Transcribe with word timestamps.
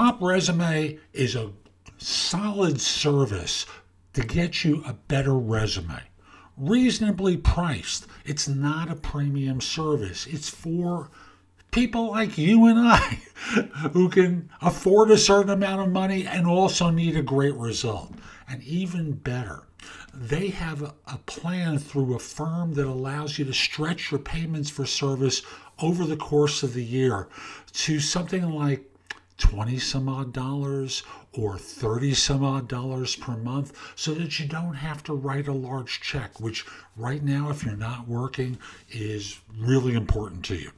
TopResume 0.00 0.98
is 1.12 1.36
a 1.36 1.50
solid 1.98 2.80
service 2.80 3.66
to 4.14 4.22
get 4.22 4.64
you 4.64 4.82
a 4.86 4.94
better 4.94 5.34
resume. 5.34 6.00
Reasonably 6.56 7.36
priced. 7.36 8.06
It's 8.24 8.48
not 8.48 8.90
a 8.90 8.94
premium 8.94 9.60
service. 9.60 10.26
It's 10.26 10.48
for 10.48 11.10
people 11.70 12.12
like 12.12 12.38
you 12.38 12.64
and 12.66 12.78
I 12.78 13.20
who 13.92 14.08
can 14.08 14.48
afford 14.62 15.10
a 15.10 15.18
certain 15.18 15.50
amount 15.50 15.82
of 15.82 15.92
money 15.92 16.26
and 16.26 16.46
also 16.46 16.88
need 16.88 17.14
a 17.14 17.22
great 17.22 17.54
result. 17.56 18.14
And 18.48 18.62
even 18.62 19.12
better, 19.12 19.64
they 20.14 20.48
have 20.48 20.80
a, 20.82 21.18
plan 21.26 21.78
through 21.78 22.14
a 22.14 22.18
firm 22.18 22.72
that 22.72 22.86
allows 22.86 23.38
you 23.38 23.44
to 23.44 23.52
stretch 23.52 24.10
your 24.10 24.20
payments 24.20 24.70
for 24.70 24.86
service 24.86 25.42
over 25.78 26.06
the 26.06 26.16
course 26.16 26.62
of 26.62 26.72
the 26.72 26.84
year 26.84 27.28
to 27.72 28.00
something 28.00 28.50
like 28.50 28.89
20 29.40 29.78
some 29.78 30.08
odd 30.08 30.32
dollars 30.32 31.02
or 31.32 31.58
30 31.58 32.14
some 32.14 32.44
odd 32.44 32.68
dollars 32.68 33.16
per 33.16 33.36
month 33.36 33.76
so 33.96 34.14
that 34.14 34.38
you 34.38 34.46
don't 34.46 34.74
have 34.74 35.02
to 35.04 35.14
write 35.14 35.48
a 35.48 35.52
large 35.52 36.00
check, 36.00 36.40
which 36.40 36.64
right 36.96 37.22
now, 37.22 37.50
if 37.50 37.64
you're 37.64 37.76
not 37.76 38.06
working, 38.06 38.58
is 38.90 39.40
really 39.58 39.94
important 39.94 40.44
to 40.44 40.56
you. 40.56 40.70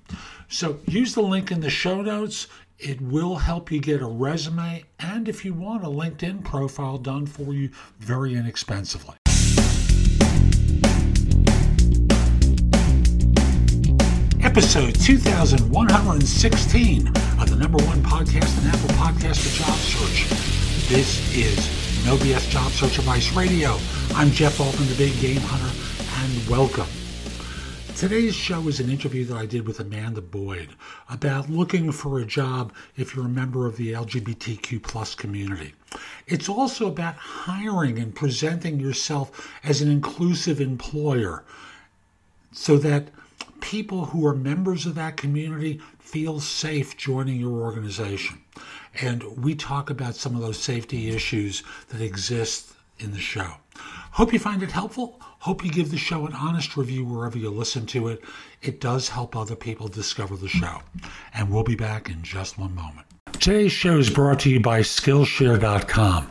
So 0.49 0.79
use 0.87 1.15
the 1.15 1.23
link 1.23 1.51
in 1.51 1.61
the 1.61 1.71
show 1.71 2.03
notes. 2.03 2.47
It 2.79 3.01
will 3.01 3.37
help 3.37 3.71
you 3.71 3.81
get 3.81 4.01
a 4.01 4.07
resume 4.07 4.85
and, 4.99 5.29
if 5.29 5.45
you 5.45 5.55
want, 5.55 5.85
a 5.85 5.89
LinkedIn 5.89 6.45
profile 6.45 6.99
done 6.99 7.27
for 7.27 7.53
you 7.53 7.71
very 8.01 8.35
inexpensively. 8.35 9.17
episode 14.53 14.95
2116 15.01 17.09
of 17.43 17.51
the 17.51 17.57
number 17.57 17.79
one 17.87 18.01
podcast 18.03 18.57
in 18.63 18.69
Apple 18.69 18.95
Podcast 18.95 19.43
for 19.43 19.65
Job 19.65 19.77
Search. 19.79 20.29
This 20.89 21.37
is 21.37 22.07
No 22.07 22.17
BS 22.17 22.49
Job 22.49 22.71
Search 22.71 22.99
Advice 22.99 23.33
Radio. 23.33 23.79
I'm 24.15 24.31
Jeff 24.31 24.61
Altman, 24.61 24.89
the 24.89 24.95
Big 24.95 25.19
Game 25.19 25.41
Hunter, 25.41 25.75
and 26.23 26.49
welcome. 26.49 26.87
Today's 27.97 28.37
show 28.37 28.69
is 28.69 28.79
an 28.79 28.91
interview 28.91 29.25
that 29.25 29.37
I 29.37 29.47
did 29.47 29.67
with 29.67 29.81
Amanda 29.81 30.21
Boyd 30.21 30.69
about 31.11 31.51
looking 31.51 31.91
for 31.91 32.21
a 32.21 32.25
job 32.25 32.73
if 32.97 33.17
you're 33.17 33.27
a 33.27 33.29
member 33.29 33.67
of 33.67 33.77
the 33.77 33.93
LGBTQ 33.93 34.81
plus 34.81 35.17
community. 35.17 35.75
It's 36.29 36.49
also 36.49 36.87
about 36.87 37.17
hiring 37.17 37.99
and 37.99 38.15
presenting 38.15 38.79
yourself 38.79 39.53
as 39.65 39.83
an 39.83 39.91
inclusive 39.91 40.61
employer 40.61 41.43
so 42.53 42.79
that 42.79 43.09
people 43.63 44.07
who 44.07 44.27
are 44.27 44.35
members 44.35 44.85
of 44.85 44.95
that 44.97 45.17
community 45.17 45.81
feel 46.13 46.41
safe 46.41 46.95
joining 46.99 47.41
your 47.41 47.63
organization. 47.63 48.39
And 49.01 49.23
we 49.43 49.55
talk 49.55 49.89
about 49.89 50.15
some 50.15 50.35
of 50.37 50.43
those 50.43 50.59
safety 50.59 51.09
issues 51.09 51.63
that 51.89 52.03
exist 52.03 52.75
in 52.99 53.13
the 53.13 53.19
show. 53.19 53.55
Hope 54.13 54.31
you 54.31 54.39
find 54.39 54.63
it 54.63 54.71
helpful. 54.71 55.17
Hope 55.23 55.65
you 55.65 55.71
give 55.71 55.91
the 55.91 55.97
show 55.97 56.27
an 56.27 56.35
honest 56.35 56.77
review 56.77 57.07
wherever 57.07 57.39
you 57.39 57.49
listen 57.49 57.87
to 57.87 58.09
it. 58.09 58.23
It 58.61 58.79
does 58.79 59.09
help 59.09 59.35
other 59.35 59.57
people 59.57 59.89
discover 59.89 60.37
the 60.37 60.49
show. 60.49 60.83
And 61.33 61.51
we'll 61.51 61.65
be 61.65 61.77
back 61.77 62.11
in 62.11 62.23
just 62.23 62.59
one 62.59 62.75
moment. 62.75 63.07
Today's 63.33 63.73
show 63.73 63.97
is 63.97 64.11
brought 64.11 64.41
to 64.41 64.51
you 64.51 64.61
by 64.61 64.81
Skillshare.com. 64.81 66.31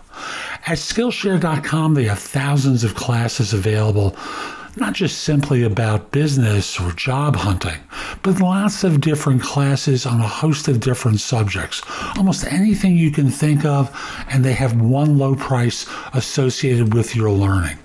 At 0.67 0.77
Skillshare.com, 0.77 1.95
they 1.95 2.03
have 2.03 2.19
thousands 2.19 2.83
of 2.83 2.93
classes 2.93 3.51
available 3.51 4.15
not 4.75 4.93
just 4.93 5.19
simply 5.19 5.63
about 5.63 6.11
business 6.11 6.79
or 6.79 6.91
job 6.91 7.35
hunting, 7.35 7.79
but 8.23 8.39
lots 8.39 8.83
of 8.83 9.01
different 9.01 9.41
classes 9.41 10.05
on 10.05 10.19
a 10.19 10.27
host 10.27 10.67
of 10.67 10.79
different 10.79 11.19
subjects. 11.19 11.81
Almost 12.17 12.45
anything 12.45 12.95
you 12.95 13.11
can 13.11 13.29
think 13.29 13.65
of, 13.65 13.89
and 14.29 14.43
they 14.43 14.53
have 14.53 14.79
one 14.79 15.17
low 15.17 15.35
price 15.35 15.87
associated 16.13 16.93
with 16.93 17.15
your 17.15 17.31
learning. 17.31 17.77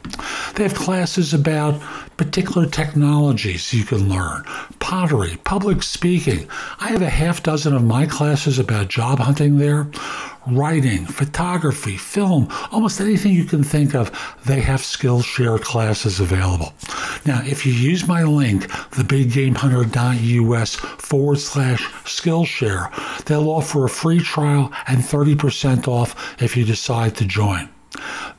They 0.54 0.62
have 0.62 0.74
classes 0.74 1.34
about 1.34 1.80
particular 2.16 2.66
technologies 2.66 3.74
you 3.74 3.84
can 3.84 4.08
learn, 4.08 4.42
pottery, 4.78 5.38
public 5.44 5.82
speaking. 5.82 6.48
I 6.80 6.88
have 6.88 7.02
a 7.02 7.10
half 7.10 7.42
dozen 7.42 7.74
of 7.74 7.84
my 7.84 8.06
classes 8.06 8.58
about 8.58 8.88
job 8.88 9.18
hunting 9.18 9.58
there 9.58 9.90
writing, 10.46 11.06
photography, 11.06 11.96
film, 11.96 12.48
almost 12.70 13.00
anything 13.00 13.32
you 13.32 13.44
can 13.44 13.64
think 13.64 13.94
of, 13.94 14.10
they 14.44 14.60
have 14.60 14.80
Skillshare 14.80 15.60
classes 15.60 16.20
available. 16.20 16.72
Now, 17.24 17.42
if 17.44 17.66
you 17.66 17.72
use 17.72 18.06
my 18.06 18.22
link, 18.22 18.64
thebiggamehunter.us 18.64 20.74
forward 20.74 21.38
slash 21.38 21.84
Skillshare, 22.04 23.24
they'll 23.24 23.50
offer 23.50 23.84
a 23.84 23.88
free 23.88 24.20
trial 24.20 24.72
and 24.86 24.98
30% 24.98 25.88
off 25.88 26.40
if 26.42 26.56
you 26.56 26.64
decide 26.64 27.16
to 27.16 27.24
join. 27.24 27.68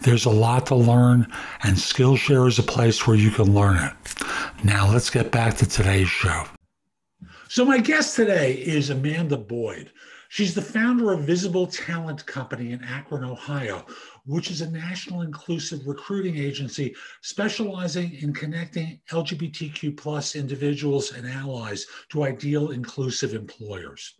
There's 0.03 0.25
a 0.25 0.29
lot 0.29 0.67
to 0.67 0.75
learn, 0.75 1.28
and 1.63 1.75
Skillshare 1.75 2.47
is 2.47 2.59
a 2.59 2.63
place 2.63 3.07
where 3.07 3.17
you 3.17 3.31
can 3.31 3.53
learn 3.53 3.78
it. 3.78 3.94
Now, 4.63 4.91
let's 4.91 5.09
get 5.09 5.31
back 5.31 5.57
to 5.57 5.66
today's 5.66 6.09
show. 6.09 6.46
So, 7.50 7.66
my 7.66 7.79
guest 7.79 8.16
today 8.16 8.53
is 8.53 8.90
Amanda 8.90 9.38
Boyd. 9.38 9.91
She's 10.30 10.54
the 10.54 10.62
founder 10.62 11.14
of 11.14 11.22
Visible 11.22 11.68
Talent 11.68 12.26
Company 12.26 12.74
in 12.74 12.84
Akron, 12.84 13.24
Ohio, 13.24 13.86
which 14.26 14.52
is 14.52 14.62
a 14.62 14.70
national 14.70 15.22
inclusive 15.22 15.88
recruiting 15.88 16.38
agency 16.38 16.96
specializing 17.22 18.14
in 18.16 18.34
connecting 18.34 19.00
LGBTQ 19.10 19.96
plus 19.96 20.36
individuals 20.36 21.14
and 21.14 21.26
allies 21.28 21.86
to 22.10 22.24
ideal 22.24 22.72
inclusive 22.72 23.34
employers. 23.34 24.16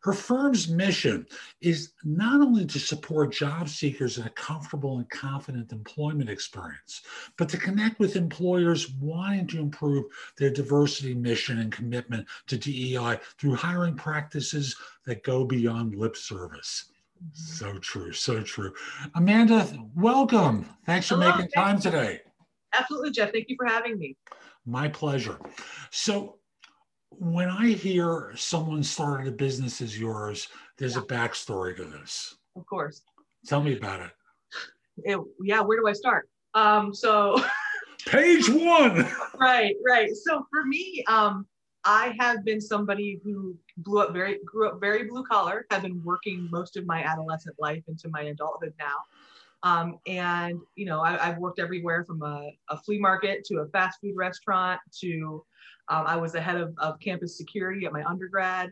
Her 0.00 0.14
firm's 0.14 0.68
mission 0.68 1.26
is 1.60 1.92
not 2.04 2.40
only 2.40 2.64
to 2.66 2.78
support 2.78 3.32
job 3.32 3.68
seekers 3.68 4.16
in 4.16 4.26
a 4.26 4.30
comfortable 4.30 4.96
and 4.96 5.08
confident 5.10 5.72
employment 5.72 6.30
experience, 6.30 7.02
but 7.36 7.48
to 7.50 7.58
connect 7.58 8.00
with 8.00 8.16
employers 8.16 8.90
wanting 8.92 9.46
to 9.48 9.58
improve 9.58 10.06
their 10.38 10.50
diversity 10.50 11.14
mission 11.14 11.58
and 11.58 11.70
commitment 11.70 12.26
to 12.46 12.56
DEI 12.56 13.18
through 13.38 13.56
hiring 13.56 13.94
practices 13.94 14.74
that 15.04 15.22
go 15.22 15.44
beyond 15.44 15.94
lip 15.94 16.16
service. 16.16 16.86
So 17.34 17.78
true, 17.78 18.12
so 18.12 18.42
true. 18.42 18.72
Amanda, 19.14 19.68
welcome. 19.94 20.64
Thanks 20.86 21.08
for 21.08 21.16
Hello, 21.16 21.36
making 21.36 21.50
time 21.50 21.78
today. 21.78 22.22
Absolutely, 22.72 23.10
Jeff. 23.10 23.32
Thank 23.32 23.50
you 23.50 23.56
for 23.58 23.66
having 23.66 23.98
me. 23.98 24.16
My 24.64 24.88
pleasure. 24.88 25.38
So, 25.90 26.39
when 27.10 27.48
I 27.48 27.68
hear 27.68 28.32
someone 28.36 28.82
started 28.82 29.28
a 29.28 29.32
business 29.32 29.80
as 29.80 29.98
yours, 29.98 30.48
there's 30.78 30.96
yeah. 30.96 31.02
a 31.02 31.04
backstory 31.04 31.76
to 31.76 31.84
this. 31.84 32.36
Of 32.56 32.66
course. 32.66 33.02
Tell 33.46 33.62
me 33.62 33.76
about 33.76 34.00
it. 34.00 34.10
it 35.04 35.20
yeah, 35.42 35.60
where 35.60 35.78
do 35.78 35.88
I 35.88 35.92
start? 35.92 36.28
Um, 36.54 36.94
so 36.94 37.42
page 38.06 38.48
one. 38.48 39.06
right, 39.38 39.74
right. 39.86 40.10
So 40.14 40.46
for 40.50 40.64
me, 40.64 41.04
um, 41.08 41.46
I 41.84 42.14
have 42.18 42.44
been 42.44 42.60
somebody 42.60 43.20
who 43.24 43.56
blew 43.78 44.00
up 44.00 44.12
very 44.12 44.38
grew 44.44 44.68
up 44.68 44.80
very 44.80 45.04
blue 45.04 45.24
collar, 45.24 45.66
have 45.70 45.82
been 45.82 46.02
working 46.04 46.48
most 46.50 46.76
of 46.76 46.86
my 46.86 47.02
adolescent 47.02 47.56
life 47.58 47.82
into 47.88 48.08
my 48.08 48.22
adulthood 48.22 48.74
now. 48.78 48.96
Um, 49.62 49.98
and 50.06 50.60
you 50.74 50.86
know, 50.86 51.00
I, 51.00 51.16
have 51.18 51.38
worked 51.38 51.58
everywhere 51.58 52.04
from 52.04 52.22
a, 52.22 52.50
a, 52.70 52.78
flea 52.78 52.98
market 52.98 53.44
to 53.44 53.58
a 53.58 53.66
fast 53.68 54.00
food 54.00 54.16
restaurant 54.16 54.80
to 55.00 55.44
um, 55.90 56.06
I 56.06 56.16
was 56.16 56.32
the 56.32 56.40
head 56.40 56.56
of, 56.56 56.72
of, 56.78 56.98
campus 57.00 57.36
security 57.36 57.84
at 57.84 57.92
my 57.92 58.04
undergrad, 58.04 58.70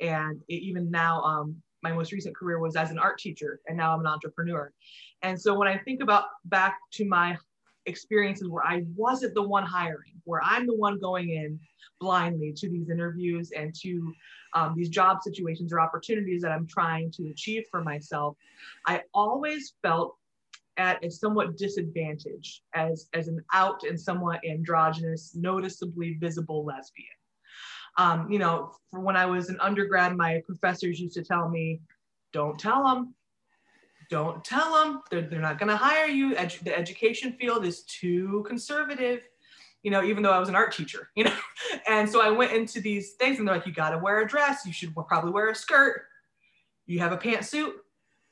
and 0.00 0.40
it, 0.48 0.54
even 0.54 0.90
now, 0.90 1.22
um, 1.22 1.56
my 1.82 1.92
most 1.92 2.12
recent 2.12 2.36
career 2.36 2.58
was 2.58 2.74
as 2.76 2.90
an 2.90 2.98
art 2.98 3.18
teacher, 3.18 3.60
and 3.68 3.76
now 3.76 3.94
I'm 3.94 4.00
an 4.00 4.06
entrepreneur. 4.06 4.72
And 5.22 5.40
so 5.40 5.54
when 5.54 5.68
I 5.68 5.78
think 5.78 6.02
about 6.02 6.24
back 6.44 6.76
to 6.94 7.04
my 7.06 7.38
experiences 7.86 8.48
where 8.48 8.66
I 8.66 8.82
wasn't 8.96 9.34
the 9.34 9.42
one 9.42 9.64
hiring, 9.64 10.20
where 10.24 10.40
I'm 10.44 10.66
the 10.66 10.74
one 10.74 10.98
going 10.98 11.30
in 11.30 11.58
blindly 12.00 12.52
to 12.54 12.68
these 12.68 12.90
interviews 12.90 13.52
and 13.56 13.74
to 13.82 14.12
um, 14.54 14.74
these 14.76 14.88
job 14.88 15.22
situations 15.22 15.72
or 15.72 15.80
opportunities 15.80 16.42
that 16.42 16.50
I'm 16.50 16.66
trying 16.66 17.12
to 17.12 17.28
achieve 17.28 17.64
for 17.70 17.82
myself, 17.82 18.36
I 18.86 19.02
always 19.14 19.74
felt 19.82 20.16
at 20.76 21.04
a 21.04 21.10
somewhat 21.10 21.56
disadvantage 21.56 22.62
as, 22.74 23.08
as 23.14 23.28
an 23.28 23.42
out 23.52 23.82
and 23.84 23.98
somewhat 23.98 24.44
androgynous, 24.44 25.34
noticeably 25.34 26.14
visible 26.14 26.64
lesbian. 26.64 27.08
Um, 27.98 28.30
you 28.30 28.38
know, 28.38 28.72
when 28.90 29.16
I 29.16 29.26
was 29.26 29.48
an 29.48 29.58
undergrad, 29.60 30.16
my 30.16 30.42
professors 30.44 31.00
used 31.00 31.14
to 31.14 31.24
tell 31.24 31.48
me, 31.48 31.80
don't 32.32 32.58
tell 32.58 32.84
them, 32.84 33.14
don't 34.10 34.44
tell 34.44 34.74
them 34.74 35.02
they're, 35.10 35.22
they're 35.22 35.40
not 35.40 35.58
going 35.58 35.70
to 35.70 35.76
hire 35.76 36.06
you. 36.06 36.34
Edu- 36.34 36.60
the 36.60 36.76
education 36.76 37.32
field 37.40 37.64
is 37.64 37.82
too 37.82 38.44
conservative. 38.46 39.22
You 39.82 39.92
know 39.92 40.02
even 40.02 40.24
though 40.24 40.32
i 40.32 40.38
was 40.40 40.48
an 40.48 40.56
art 40.56 40.72
teacher 40.72 41.10
you 41.14 41.22
know? 41.22 41.36
And 41.88 42.10
so 42.10 42.20
i 42.20 42.28
went 42.28 42.50
into 42.52 42.80
these 42.80 43.12
things 43.12 43.38
and 43.38 43.46
they're 43.46 43.54
like 43.54 43.66
you 43.66 43.72
got 43.72 43.90
to 43.90 43.98
wear 43.98 44.20
a 44.20 44.26
dress. 44.26 44.66
You 44.66 44.72
should 44.72 44.92
probably 45.06 45.30
wear 45.30 45.50
a 45.50 45.54
skirt. 45.54 46.06
You 46.86 46.98
have 46.98 47.12
a 47.12 47.16
pantsuit. 47.16 47.72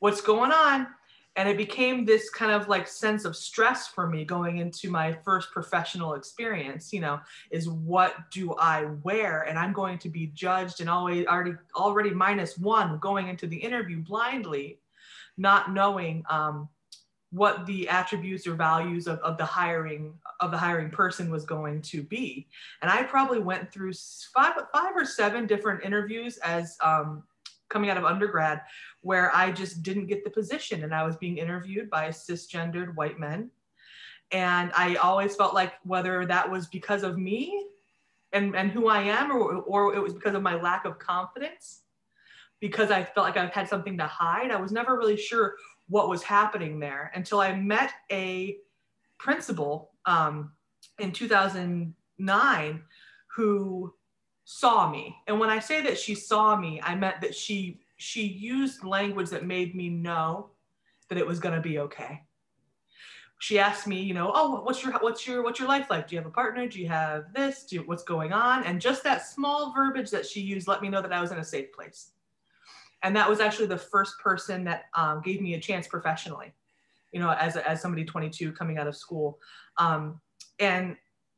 What's 0.01 0.21
going 0.21 0.51
on 0.51 0.89
and 1.37 1.49
it 1.49 1.57
became 1.57 2.05
this 2.05 2.31
kind 2.31 2.53
of 2.53 2.69
like 2.69 2.87
sense 2.87 3.25
of 3.25 3.35
stress 3.35 3.89
for 3.89 4.09
me 4.09 4.25
going 4.25 4.59
into 4.59 4.91
my 4.91 5.13
first 5.25 5.51
professional 5.51 6.15
experience 6.15 6.93
you 6.93 7.01
know 7.01 7.19
is 7.51 7.69
what 7.69 8.15
do 8.31 8.55
i 8.55 8.85
wear? 9.03 9.43
And 9.43 9.59
i'm 9.59 9.73
going 9.73 9.99
to 9.99 10.09
be 10.09 10.29
judged 10.29 10.81
and 10.81 10.89
always 10.89 11.27
already 11.27 11.55
already 11.77 12.11
minus 12.11 12.59
one 12.59 12.99
going 12.99 13.29
into 13.29 13.47
the 13.47 13.57
interview 13.57 14.01
blindly 14.01 14.79
not 15.37 15.73
knowing 15.73 16.25
um, 16.31 16.69
what 17.35 17.67
the 17.67 17.89
attributes 17.89 18.47
or 18.47 18.55
values 18.55 19.09
of, 19.09 19.19
of 19.19 19.37
the 19.37 19.45
hiring 19.45 20.15
of 20.41 20.53
the 20.53 20.57
hiring 20.57 20.89
person 20.91 21.31
was 21.31 21.45
going 21.45 21.83
to 21.83 22.03
be. 22.03 22.47
And 22.81 22.91
i 22.91 23.03
probably 23.03 23.41
went 23.41 23.73
through 23.73 23.93
five 24.33 24.55
five 24.73 24.93
or 24.95 25.05
seven 25.05 25.47
different 25.47 25.85
interviews 25.85 26.39
as 26.39 26.77
um, 26.83 27.25
coming 27.69 27.91
out 27.91 27.97
of 27.97 28.05
undergrad 28.05 28.63
where 29.01 29.35
I 29.35 29.51
just 29.53 29.83
didn't 29.83 30.07
get 30.07 30.25
the 30.25 30.31
position 30.31 30.85
and 30.85 30.95
I 30.95 31.05
was 31.05 31.17
being 31.17 31.39
interviewed 31.39 31.91
by 31.91 32.09
cisgendered 32.09 32.95
white 32.95 33.19
men. 33.19 33.51
And 34.33 34.73
I 34.75 34.97
always 34.97 35.37
felt 35.37 35.55
like 35.55 35.75
whether 35.85 36.27
that 36.27 36.51
was 36.51 36.67
because 36.67 37.03
of 37.03 37.19
me 37.19 37.67
and, 38.33 38.57
and 38.57 38.71
who 38.71 38.89
I 38.89 39.03
am 39.03 39.31
or, 39.31 39.55
or 39.63 39.95
it 39.95 40.03
was 40.03 40.15
because 40.15 40.35
of 40.35 40.43
my 40.43 40.55
lack 40.61 40.85
of 40.85 40.99
confidence, 40.99 41.83
because 42.61 42.91
I 42.91 43.05
felt 43.05 43.27
like 43.27 43.37
I 43.37 43.47
had 43.47 43.69
something 43.69 43.99
to 43.99 44.07
hide. 44.07 44.51
I 44.51 44.61
was 44.61 44.73
never 44.73 44.97
really 44.97 45.17
sure 45.17 45.55
what 45.89 46.09
was 46.09 46.23
happening 46.23 46.81
there 46.81 47.13
until 47.15 47.41
I 47.41 47.55
met 47.55 47.93
a 48.11 48.57
principal 49.19 49.93
um, 50.07 50.53
in 50.99 51.13
2009 51.13 52.83
who 53.37 53.95
saw 54.45 54.91
me. 54.91 55.17
And 55.27 55.41
when 55.41 55.51
I 55.51 55.59
say 55.59 55.81
that 55.83 55.99
she 55.99 56.15
saw 56.15 56.57
me, 56.57 56.81
I 56.83 56.95
meant 56.95 57.21
that 57.21 57.35
she 57.35 57.81
she 57.97 58.23
used 58.27 58.85
language 58.85 59.31
that 59.31 59.47
made 59.47 59.75
me 59.75 59.89
know 59.89 60.51
that 61.09 61.19
it 61.19 61.27
was 61.27 61.41
going 61.41 61.55
to 61.55 61.61
be 61.61 61.79
okay. 61.79 62.23
She 63.39 63.59
asked 63.59 63.87
me, 63.87 64.01
you 64.01 64.15
know, 64.15 64.31
oh, 64.35 64.63
what's 64.63 64.83
your 64.83 64.93
what's 65.01 65.27
your 65.27 65.43
what's 65.43 65.59
your 65.59 65.69
life 65.69 65.89
like? 65.91 66.09
Do 66.09 66.15
you 66.15 66.21
have 66.21 66.27
a 66.27 66.33
partner? 66.33 66.67
Do 66.67 66.81
you 66.81 66.89
have 66.89 67.33
this? 67.35 67.65
Do 67.65 67.77
you, 67.77 67.83
what's 67.83 68.03
going 68.03 68.33
on? 68.33 68.65
And 68.65 68.81
just 68.81 69.03
that 69.05 69.27
small 69.27 69.73
verbiage 69.75 70.11
that 70.11 70.27
she 70.27 70.41
used 70.41 70.69
let 70.69 70.83
me 70.83 70.89
know 70.89 71.03
that 71.03 71.13
I 71.13 71.21
was 71.21 71.33
in 71.33 71.39
a 71.39 71.45
safe 71.45 71.73
place. 71.73 72.11
And 73.03 73.15
that 73.17 73.29
was 73.29 73.41
actually 73.41 73.67
the 73.67 73.77
first 73.77 74.19
person 74.19 74.65
that 74.65 74.85
um, 74.95 75.21
gave 75.23 75.43
me 75.43 75.55
a 75.55 75.61
chance 75.61 75.87
professionally, 75.87 76.55
you 77.13 77.21
know, 77.21 77.33
as, 77.33 77.57
as 77.59 77.83
somebody 77.83 78.03
22 78.03 78.53
coming 78.53 78.79
out 78.79 78.87
of 78.87 78.97
school. 78.97 79.39
Um, 79.77 80.23
and 80.59 80.97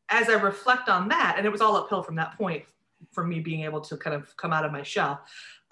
as 0.08 0.28
I 0.28 0.34
reflect 0.34 0.88
on 0.88 1.08
that, 1.08 1.34
and 1.36 1.44
it 1.44 1.50
was 1.50 1.60
all 1.60 1.74
uphill 1.74 2.04
from 2.04 2.14
that 2.16 2.38
point 2.38 2.64
for 3.12 3.26
me 3.26 3.40
being 3.40 3.62
able 3.62 3.80
to 3.80 3.96
kind 3.96 4.14
of 4.14 4.36
come 4.36 4.52
out 4.52 4.64
of 4.64 4.72
my 4.72 4.82
shell. 4.82 5.20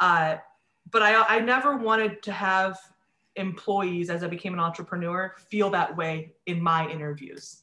Uh, 0.01 0.37
but 0.91 1.03
I, 1.03 1.23
I 1.37 1.41
never 1.41 1.77
wanted 1.77 2.23
to 2.25 2.33
have 2.33 2.79
employees 3.37 4.11
as 4.11 4.23
I 4.23 4.29
became 4.29 4.55
an 4.55 4.61
entrepreneur 4.61 5.35
feel 5.51 5.71
that 5.71 5.97
way 5.97 6.35
in 6.47 6.61
my 6.63 6.89
interviews. 6.89 7.63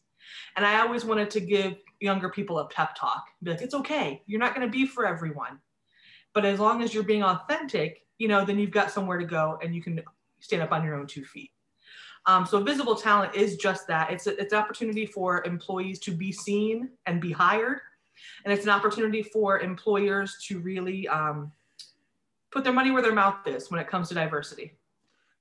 And 0.56 0.66
I 0.66 0.80
always 0.81 1.06
wanted 1.06 1.30
to 1.31 1.40
give 1.40 1.78
younger 2.00 2.30
people 2.30 2.60
a 2.60 2.68
pep 2.68 2.96
talk, 2.96 3.25
be 3.44 3.52
like, 3.52 3.62
it's 3.62 3.75
okay. 3.75 4.22
You're 4.25 4.40
not 4.40 4.56
going 4.56 4.66
to 4.66 4.72
be 4.72 4.86
for 4.86 5.06
everyone. 5.06 5.60
But 6.34 6.46
as 6.46 6.60
long 6.60 6.81
as 6.81 6.94
you're 6.94 7.04
being 7.04 7.24
authentic, 7.24 8.06
you 8.18 8.28
know, 8.28 8.46
then 8.46 8.58
you've 8.58 8.72
got 8.72 8.92
somewhere 8.92 9.18
to 9.18 9.25
go 9.25 9.60
and 9.62 9.75
you 9.75 9.81
can 9.81 10.02
stand 10.40 10.62
up 10.62 10.72
on 10.72 10.84
your 10.84 10.96
own 10.96 11.08
two 11.08 11.25
feet. 11.25 11.52
Um, 12.25 12.46
so 12.46 12.62
visible 12.62 12.96
talent 12.96 13.36
is 13.36 13.58
just 13.58 13.88
that. 13.88 14.12
It's, 14.12 14.28
it's 14.28 14.54
an 14.54 14.60
opportunity 14.60 15.06
for 15.06 15.44
employees 15.46 16.00
to 16.00 16.12
be 16.12 16.31
seen 16.31 16.90
and 17.06 17.19
be 17.19 17.31
hired 17.31 17.80
and 18.44 18.53
it's 18.53 18.63
an 18.63 18.69
opportunity 18.69 19.23
for 19.23 19.59
employers 19.59 20.38
to 20.47 20.59
really 20.59 21.07
um, 21.07 21.51
put 22.51 22.63
their 22.63 22.73
money 22.73 22.91
where 22.91 23.01
their 23.01 23.13
mouth 23.13 23.47
is 23.47 23.71
when 23.71 23.79
it 23.79 23.88
comes 23.88 24.09
to 24.09 24.15
diversity. 24.15 24.73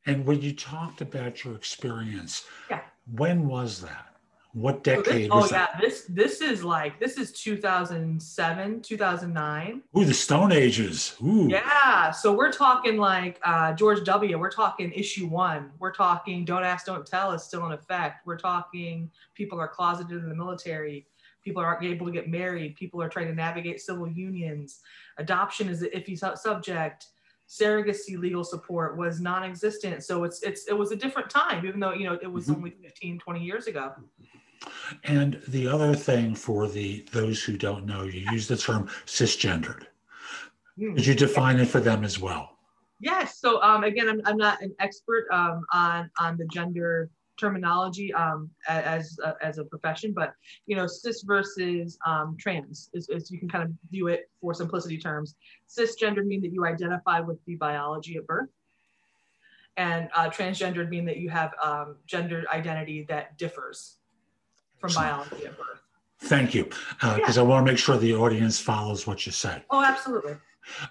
And 0.07 0.25
when 0.25 0.41
you 0.41 0.55
talked 0.55 1.01
about 1.01 1.45
your 1.45 1.55
experience, 1.55 2.47
yeah. 2.71 2.81
when 3.17 3.47
was 3.47 3.81
that? 3.83 4.07
What 4.53 4.83
decade 4.83 5.31
oh, 5.31 5.43
this, 5.43 5.53
oh 5.53 5.55
that? 5.55 5.71
yeah, 5.75 5.81
this 5.81 6.07
this 6.09 6.41
is 6.41 6.65
like 6.65 6.99
this 6.99 7.19
is 7.19 7.31
2007, 7.31 8.83
2009. 8.83 9.83
Ooh, 9.97 10.05
the 10.05 10.13
Stone 10.13 10.51
Ages. 10.51 11.15
Ooh. 11.23 11.47
Yeah, 11.49 12.11
so 12.11 12.33
we're 12.33 12.51
talking 12.51 12.97
like 12.97 13.39
uh, 13.45 13.73
George 13.75 14.03
W. 14.05 14.39
We're 14.39 14.51
talking 14.51 14.91
issue 14.93 15.29
one. 15.29 15.71
We're 15.79 15.93
talking 15.93 16.45
Don't 16.45 16.65
Ask, 16.65 16.87
Don't 16.87 17.07
Tell 17.07 17.31
is 17.31 17.45
still 17.45 17.65
in 17.67 17.73
effect. 17.73 18.27
We're 18.27 18.39
talking 18.39 19.09
people 19.35 19.61
are 19.61 19.69
closeted 19.69 20.21
in 20.21 20.29
the 20.29 20.35
military 20.35 21.07
people 21.43 21.63
aren't 21.63 21.85
able 21.85 22.07
to 22.07 22.13
get 22.13 22.29
married. 22.29 22.77
People 22.77 23.03
are 23.03 23.09
trying 23.09 23.29
to 23.29 23.35
navigate 23.35 23.81
civil 23.81 24.09
unions. 24.09 24.81
Adoption 25.19 25.69
is 25.69 25.83
an 25.83 25.91
iffy 25.95 26.19
su- 26.19 26.37
subject 26.37 27.07
surrogacy 27.51 28.17
legal 28.17 28.45
support 28.45 28.97
was 28.97 29.21
non-existent. 29.21 30.05
So 30.05 30.23
it's 30.23 30.41
it's 30.43 30.69
it 30.69 30.73
was 30.73 30.93
a 30.93 30.97
different 30.97 31.29
time 31.29 31.67
even 31.67 31.81
though 31.81 31.93
you 31.93 32.05
know 32.05 32.17
it 32.23 32.31
was 32.31 32.47
mm-hmm. 32.47 32.55
only 32.55 32.71
15 32.71 33.19
20 33.19 33.45
years 33.45 33.67
ago. 33.67 33.93
And 35.05 35.43
the 35.49 35.67
other 35.67 35.95
thing 35.95 36.35
for 36.35 36.69
the 36.69 37.05
those 37.11 37.43
who 37.43 37.57
don't 37.57 37.87
know 37.87 38.05
you 38.05 38.31
use 38.31 38.47
the 38.47 38.57
term 38.57 38.89
cisgendered. 39.05 39.87
Mm. 40.79 40.95
could 40.95 41.05
you 41.05 41.15
define 41.15 41.59
it 41.59 41.67
for 41.67 41.81
them 41.81 42.05
as 42.05 42.21
well? 42.21 42.57
Yes. 43.01 43.41
So 43.41 43.61
um, 43.63 43.83
again 43.83 44.09
I'm, 44.09 44.21
I'm 44.27 44.37
not 44.37 44.63
an 44.63 44.73
expert 44.79 45.27
um, 45.33 45.65
on 45.73 46.09
on 46.21 46.37
the 46.37 46.47
gender 46.47 47.11
terminology 47.41 48.13
um, 48.13 48.51
as 48.69 49.19
uh, 49.25 49.33
as 49.43 49.59
a 49.59 49.65
profession, 49.65 50.13
but 50.15 50.35
you 50.67 50.77
know, 50.77 50.87
cis 50.87 51.23
versus 51.23 51.99
um, 52.07 52.37
trans 52.39 52.91
is, 52.93 53.09
is, 53.09 53.31
you 53.31 53.39
can 53.39 53.49
kind 53.49 53.65
of 53.65 53.71
view 53.91 54.09
it 54.09 54.31
for 54.41 54.53
simplicity 54.55 54.99
terms. 54.99 55.35
Cisgender 55.69 56.25
mean 56.25 56.43
that 56.43 56.53
you 56.53 56.67
identify 56.67 57.19
with 57.21 57.39
the 57.47 57.57
biology 57.57 58.17
at 58.17 58.27
birth, 58.27 58.51
and 59.77 60.09
uh, 60.15 60.29
transgendered 60.29 60.89
mean 60.89 61.05
that 61.07 61.17
you 61.17 61.31
have 61.31 61.53
um, 61.63 61.97
gender 62.07 62.45
identity 62.53 63.07
that 63.09 63.37
differs 63.39 63.97
from 64.79 64.93
biology 64.93 65.47
at 65.47 65.57
birth. 65.57 65.83
Thank 66.23 66.55
you, 66.55 66.65
because 66.65 67.39
uh, 67.39 67.41
yeah. 67.41 67.41
I 67.41 67.43
want 67.43 67.67
to 67.67 67.73
make 67.73 67.79
sure 67.79 67.97
the 67.97 68.15
audience 68.15 68.61
follows 68.61 69.07
what 69.07 69.25
you 69.25 69.33
said. 69.33 69.65
Oh, 69.71 69.83
absolutely. 69.83 70.35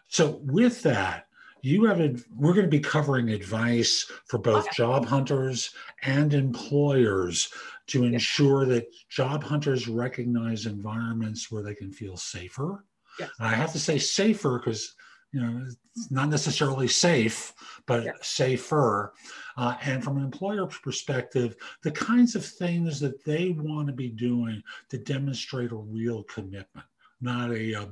So 0.07 0.41
with 0.43 0.81
that, 0.83 1.27
you 1.61 1.85
have 1.85 1.99
a, 1.99 2.15
we're 2.35 2.53
going 2.53 2.65
to 2.65 2.69
be 2.69 2.79
covering 2.79 3.29
advice 3.29 4.09
for 4.25 4.37
both 4.37 4.65
okay. 4.65 4.75
job 4.75 5.05
hunters 5.05 5.71
and 6.03 6.33
employers 6.33 7.51
to 7.87 8.03
ensure 8.03 8.65
that 8.65 8.87
job 9.09 9.43
hunters 9.43 9.87
recognize 9.87 10.65
environments 10.65 11.51
where 11.51 11.63
they 11.63 11.75
can 11.75 11.91
feel 11.91 12.17
safer 12.17 12.85
yes. 13.19 13.29
i 13.39 13.49
have 13.49 13.71
to 13.71 13.79
say 13.79 13.97
safer 13.97 14.59
because 14.59 14.95
you 15.31 15.41
know 15.41 15.61
it's 15.65 16.11
not 16.11 16.29
necessarily 16.29 16.87
safe 16.87 17.53
but 17.85 18.03
yes. 18.03 18.27
safer 18.27 19.13
uh, 19.57 19.75
and 19.83 20.03
from 20.03 20.17
an 20.17 20.23
employer 20.23 20.65
perspective 20.65 21.55
the 21.83 21.91
kinds 21.91 22.35
of 22.35 22.45
things 22.45 22.99
that 22.99 23.23
they 23.25 23.49
want 23.59 23.87
to 23.87 23.93
be 23.93 24.09
doing 24.09 24.61
to 24.89 24.97
demonstrate 24.97 25.71
a 25.71 25.75
real 25.75 26.23
commitment 26.23 26.85
not 27.21 27.51
a, 27.51 27.73
a 27.73 27.87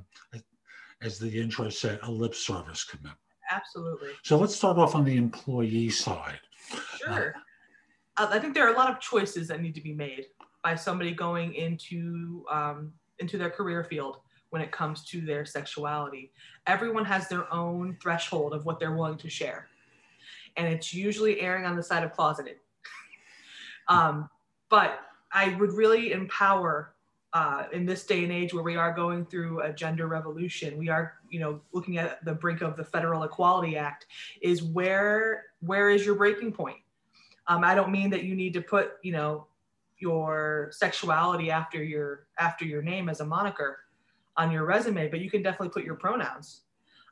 as 1.02 1.20
the 1.20 1.30
intro 1.30 1.70
said 1.70 2.00
a 2.04 2.12
lip 2.12 2.34
service 2.34 2.84
commitment 2.84 3.18
Absolutely. 3.58 4.10
So 4.24 4.38
let's 4.38 4.56
start 4.56 4.78
off 4.78 4.96
on 4.96 5.04
the 5.04 5.18
employee 5.18 5.90
side. 5.90 6.40
Sure. 6.98 7.34
Uh, 8.18 8.28
I 8.30 8.40
think 8.40 8.54
there 8.54 8.68
are 8.68 8.74
a 8.74 8.78
lot 8.78 8.90
of 8.90 9.00
choices 9.00 9.48
that 9.48 9.62
need 9.62 9.76
to 9.76 9.82
be 9.82 9.94
made 9.94 10.26
by 10.64 10.76
somebody 10.76 11.12
going 11.12 11.54
into 11.54 12.46
um, 12.52 12.94
into 13.20 13.38
their 13.38 13.50
career 13.50 13.84
field 13.84 14.18
when 14.50 14.62
it 14.62 14.72
comes 14.72 15.04
to 15.06 15.22
their 15.22 15.46
sexuality. 15.46 16.32
Everyone 16.68 17.06
has 17.06 17.28
their 17.28 17.52
own 17.54 17.98
threshold 18.02 18.54
of 18.54 18.66
what 18.66 18.80
they're 18.80 18.96
willing 18.96 19.18
to 19.18 19.30
share, 19.30 19.68
and 20.56 20.68
it's 20.68 20.94
usually 20.94 21.42
erring 21.42 21.66
on 21.66 21.76
the 21.76 21.84
side 21.84 22.04
of 22.04 22.14
closeted. 22.14 22.58
um, 23.88 24.30
but 24.70 25.00
I 25.32 25.56
would 25.56 25.74
really 25.74 26.12
empower 26.12 26.96
uh, 27.34 27.66
in 27.74 27.86
this 27.86 28.06
day 28.06 28.24
and 28.24 28.32
age 28.32 28.54
where 28.54 28.64
we 28.64 28.76
are 28.76 28.94
going 28.94 29.26
through 29.26 29.62
a 29.62 29.74
gender 29.74 30.08
revolution, 30.08 30.78
we 30.78 30.90
are, 30.90 31.16
you 31.30 31.40
know, 31.40 31.60
looking 31.74 31.98
at 31.98 32.24
the 32.24 32.34
brink 32.34 32.62
of 32.62 32.78
the 32.78 32.84
Federal 32.84 33.24
Equality 33.24 33.78
Act, 33.78 34.06
is 34.42 34.64
where 34.64 35.46
where 35.62 35.90
is 35.90 36.06
your 36.06 36.16
breaking 36.16 36.52
point? 36.52 36.78
Um, 37.48 37.64
I 37.64 37.76
don't 37.76 37.92
mean 37.92 38.10
that 38.12 38.24
you 38.24 38.36
need 38.36 38.54
to 38.54 38.62
put, 38.62 38.94
you 39.04 39.12
know, 39.12 39.48
your 40.00 40.70
sexuality 40.72 41.52
after 41.52 41.84
your 41.84 42.28
after 42.40 42.66
your 42.66 42.82
name 42.82 43.10
as 43.10 43.20
a 43.20 43.26
moniker 43.26 43.80
on 44.38 44.52
your 44.52 44.66
resume, 44.66 45.10
but 45.10 45.20
you 45.20 45.30
can 45.30 45.42
definitely 45.42 45.70
put 45.70 45.84
your 45.84 45.96
pronouns. 45.96 46.62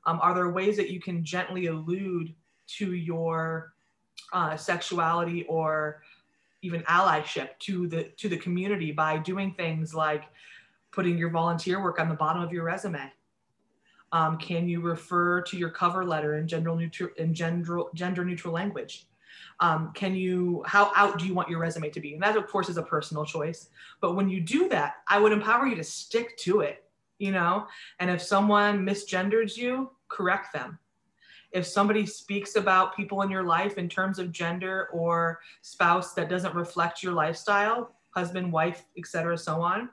Um, 0.05 0.19
are 0.21 0.33
there 0.33 0.49
ways 0.49 0.77
that 0.77 0.91
you 0.91 1.01
can 1.01 1.23
gently 1.23 1.65
allude 1.65 2.33
to 2.67 2.93
your 2.93 3.73
uh, 4.33 4.55
sexuality 4.55 5.43
or 5.49 6.03
even 6.65 6.81
allyship 6.83 7.49
to 7.59 7.87
the 7.87 8.03
to 8.17 8.27
the 8.27 8.37
community 8.37 8.91
by 8.91 9.17
doing 9.17 9.53
things 9.53 9.93
like 9.93 10.23
putting 10.91 11.17
your 11.17 11.29
volunteer 11.29 11.81
work 11.83 11.99
on 11.99 12.09
the 12.09 12.15
bottom 12.15 12.41
of 12.41 12.51
your 12.51 12.63
resume. 12.63 13.11
Um, 14.11 14.37
can 14.37 14.67
you 14.67 14.81
refer 14.81 15.41
to 15.41 15.57
your 15.57 15.69
cover 15.69 16.05
letter 16.05 16.37
in 16.37 16.47
general 16.47 16.75
neutral 16.75 17.09
in 17.17 17.33
gender 17.33 17.83
gender 17.93 18.25
neutral 18.25 18.53
language? 18.53 19.07
Um, 19.59 19.91
can 19.93 20.15
you 20.15 20.63
how 20.65 20.91
out 20.95 21.19
do 21.19 21.25
you 21.25 21.33
want 21.33 21.49
your 21.49 21.59
resume 21.59 21.89
to 21.89 21.99
be? 21.99 22.13
And 22.13 22.23
that 22.23 22.37
of 22.37 22.47
course 22.47 22.69
is 22.69 22.77
a 22.77 22.83
personal 22.83 23.25
choice. 23.25 23.69
But 24.01 24.15
when 24.15 24.29
you 24.29 24.41
do 24.41 24.69
that, 24.69 24.95
I 25.07 25.19
would 25.19 25.31
empower 25.31 25.67
you 25.67 25.75
to 25.75 25.83
stick 25.83 26.37
to 26.39 26.61
it. 26.61 26.83
You 27.17 27.31
know, 27.31 27.67
and 27.99 28.09
if 28.09 28.21
someone 28.21 28.85
misgenders 28.85 29.55
you, 29.55 29.91
correct 30.09 30.51
them 30.51 30.79
if 31.55 31.65
somebody 31.65 32.05
speaks 32.05 32.57
about 32.57 32.97
people 32.97 33.21
in 33.21 33.31
your 33.31 33.41
life 33.41 33.77
in 33.77 33.87
terms 33.87 34.19
of 34.19 34.29
gender 34.29 34.89
or 34.91 35.39
spouse 35.61 36.13
that 36.13 36.29
doesn't 36.29 36.53
reflect 36.53 37.01
your 37.01 37.13
lifestyle, 37.13 37.95
husband, 38.09 38.51
wife, 38.51 38.83
etc., 38.97 39.37
so 39.37 39.61
on, 39.61 39.89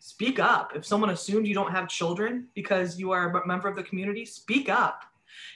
speak 0.00 0.38
up. 0.38 0.72
If 0.76 0.84
someone 0.84 1.08
assumes 1.08 1.48
you 1.48 1.54
don't 1.54 1.72
have 1.72 1.88
children 1.88 2.46
because 2.54 2.98
you 2.98 3.10
are 3.10 3.30
a 3.30 3.46
member 3.46 3.68
of 3.68 3.74
the 3.74 3.82
community, 3.82 4.26
speak 4.26 4.68
up. 4.68 5.04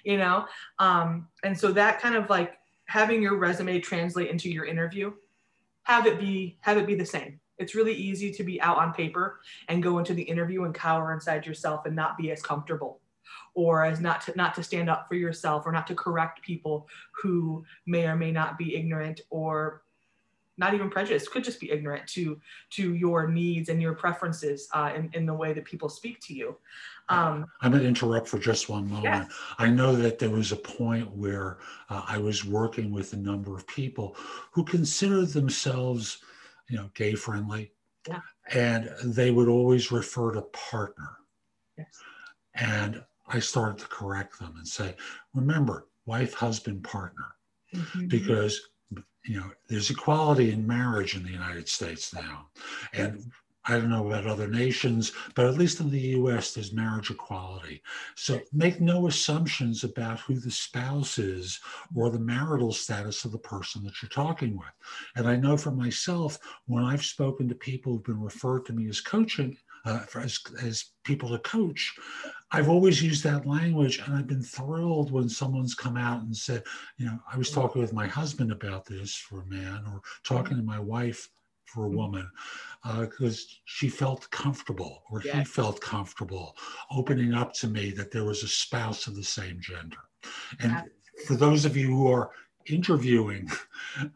You 0.04 0.16
know, 0.16 0.46
um, 0.78 1.28
and 1.44 1.56
so 1.56 1.70
that 1.72 2.00
kind 2.00 2.14
of 2.14 2.30
like 2.30 2.54
having 2.86 3.20
your 3.20 3.36
resume 3.36 3.78
translate 3.78 4.30
into 4.30 4.48
your 4.48 4.64
interview, 4.64 5.12
have 5.82 6.06
it 6.06 6.18
be 6.18 6.56
have 6.62 6.78
it 6.78 6.86
be 6.86 6.94
the 6.94 7.04
same. 7.04 7.38
It's 7.58 7.74
really 7.74 7.92
easy 7.92 8.32
to 8.32 8.42
be 8.42 8.58
out 8.62 8.78
on 8.78 8.94
paper 8.94 9.40
and 9.68 9.82
go 9.82 9.98
into 9.98 10.14
the 10.14 10.22
interview 10.22 10.64
and 10.64 10.74
cower 10.74 11.12
inside 11.12 11.44
yourself 11.44 11.84
and 11.84 11.94
not 11.94 12.16
be 12.16 12.30
as 12.30 12.40
comfortable 12.40 13.00
or 13.56 13.84
as 13.84 14.00
not 14.00 14.20
to 14.20 14.32
not 14.36 14.54
to 14.54 14.62
stand 14.62 14.88
up 14.88 15.08
for 15.08 15.16
yourself 15.16 15.66
or 15.66 15.72
not 15.72 15.86
to 15.88 15.94
correct 15.94 16.42
people 16.42 16.86
who 17.20 17.64
may 17.86 18.06
or 18.06 18.14
may 18.14 18.30
not 18.30 18.56
be 18.56 18.76
ignorant 18.76 19.22
or 19.30 19.82
not 20.58 20.72
even 20.72 20.88
prejudiced 20.88 21.30
could 21.30 21.42
just 21.42 21.58
be 21.58 21.70
ignorant 21.70 22.06
to 22.06 22.38
to 22.70 22.94
your 22.94 23.26
needs 23.26 23.68
and 23.68 23.82
your 23.82 23.94
preferences 23.94 24.68
uh, 24.72 24.92
in, 24.94 25.10
in 25.14 25.26
the 25.26 25.34
way 25.34 25.52
that 25.52 25.64
people 25.64 25.88
speak 25.88 26.20
to 26.20 26.34
you 26.34 26.56
um, 27.08 27.46
i'm 27.62 27.72
going 27.72 27.82
to 27.82 27.88
interrupt 27.88 28.28
for 28.28 28.38
just 28.38 28.68
one 28.68 28.88
moment 28.88 29.04
yes. 29.04 29.32
i 29.58 29.68
know 29.68 29.96
that 29.96 30.18
there 30.18 30.30
was 30.30 30.52
a 30.52 30.56
point 30.56 31.10
where 31.10 31.58
uh, 31.88 32.02
i 32.06 32.18
was 32.18 32.44
working 32.44 32.92
with 32.92 33.12
a 33.14 33.16
number 33.16 33.56
of 33.56 33.66
people 33.66 34.16
who 34.52 34.62
considered 34.64 35.28
themselves 35.28 36.18
you 36.68 36.76
know 36.76 36.90
gay 36.94 37.14
friendly 37.14 37.72
yeah. 38.06 38.20
and 38.52 38.90
they 39.02 39.30
would 39.30 39.48
always 39.48 39.90
refer 39.90 40.32
to 40.32 40.42
partner 40.42 41.16
yes. 41.78 41.86
and 42.54 43.02
I 43.28 43.40
started 43.40 43.78
to 43.78 43.88
correct 43.88 44.38
them 44.38 44.54
and 44.56 44.66
say, 44.66 44.94
remember, 45.34 45.88
wife, 46.06 46.34
husband, 46.34 46.84
partner, 46.84 47.34
mm-hmm. 47.74 48.06
because 48.06 48.60
you 49.24 49.40
know 49.40 49.50
there's 49.68 49.90
equality 49.90 50.52
in 50.52 50.66
marriage 50.66 51.16
in 51.16 51.24
the 51.24 51.30
United 51.30 51.68
States 51.68 52.14
now, 52.14 52.46
and 52.92 53.30
I 53.68 53.72
don't 53.72 53.90
know 53.90 54.06
about 54.06 54.26
other 54.26 54.46
nations, 54.46 55.12
but 55.34 55.46
at 55.46 55.58
least 55.58 55.80
in 55.80 55.90
the 55.90 56.00
US, 56.18 56.54
there's 56.54 56.72
marriage 56.72 57.10
equality. 57.10 57.82
So 58.14 58.40
make 58.52 58.80
no 58.80 59.08
assumptions 59.08 59.82
about 59.82 60.20
who 60.20 60.38
the 60.38 60.52
spouse 60.52 61.18
is 61.18 61.58
or 61.94 62.10
the 62.10 62.18
marital 62.18 62.72
status 62.72 63.24
of 63.24 63.32
the 63.32 63.38
person 63.38 63.82
that 63.82 64.00
you're 64.00 64.08
talking 64.08 64.56
with. 64.56 64.68
And 65.16 65.26
I 65.26 65.34
know 65.34 65.56
for 65.56 65.72
myself, 65.72 66.38
when 66.66 66.84
I've 66.84 67.04
spoken 67.04 67.48
to 67.48 67.56
people 67.56 67.92
who've 67.92 68.04
been 68.04 68.22
referred 68.22 68.66
to 68.66 68.72
me 68.72 68.88
as 68.88 69.00
coaching, 69.00 69.56
uh, 69.86 70.00
as, 70.16 70.38
as 70.62 70.92
people 71.04 71.30
to 71.30 71.38
coach, 71.38 71.94
I've 72.52 72.68
always 72.68 73.02
used 73.02 73.24
that 73.24 73.46
language, 73.46 74.00
and 74.04 74.14
I've 74.14 74.26
been 74.26 74.42
thrilled 74.42 75.10
when 75.10 75.28
someone's 75.28 75.74
come 75.74 75.96
out 75.96 76.22
and 76.22 76.36
said, 76.36 76.62
you 76.98 77.06
know, 77.06 77.18
I 77.32 77.36
was 77.38 77.50
talking 77.50 77.80
with 77.80 77.92
my 77.92 78.06
husband 78.06 78.52
about 78.52 78.84
this 78.84 79.14
for 79.14 79.42
a 79.42 79.46
man, 79.46 79.84
or 79.86 80.00
talking 80.24 80.56
to 80.56 80.62
my 80.62 80.78
wife 80.78 81.28
for 81.64 81.86
a 81.86 81.90
woman, 81.90 82.30
because 83.00 83.38
uh, 83.40 83.54
she 83.64 83.88
felt 83.88 84.30
comfortable, 84.30 85.02
or 85.10 85.20
he 85.20 85.44
felt 85.44 85.80
comfortable 85.80 86.56
opening 86.90 87.34
up 87.34 87.52
to 87.54 87.66
me 87.66 87.90
that 87.90 88.10
there 88.12 88.24
was 88.24 88.42
a 88.42 88.48
spouse 88.48 89.06
of 89.08 89.16
the 89.16 89.24
same 89.24 89.58
gender. 89.60 89.96
And 90.60 90.84
for 91.26 91.34
those 91.34 91.64
of 91.64 91.76
you 91.76 91.88
who 91.88 92.06
are 92.12 92.30
interviewing, 92.66 93.48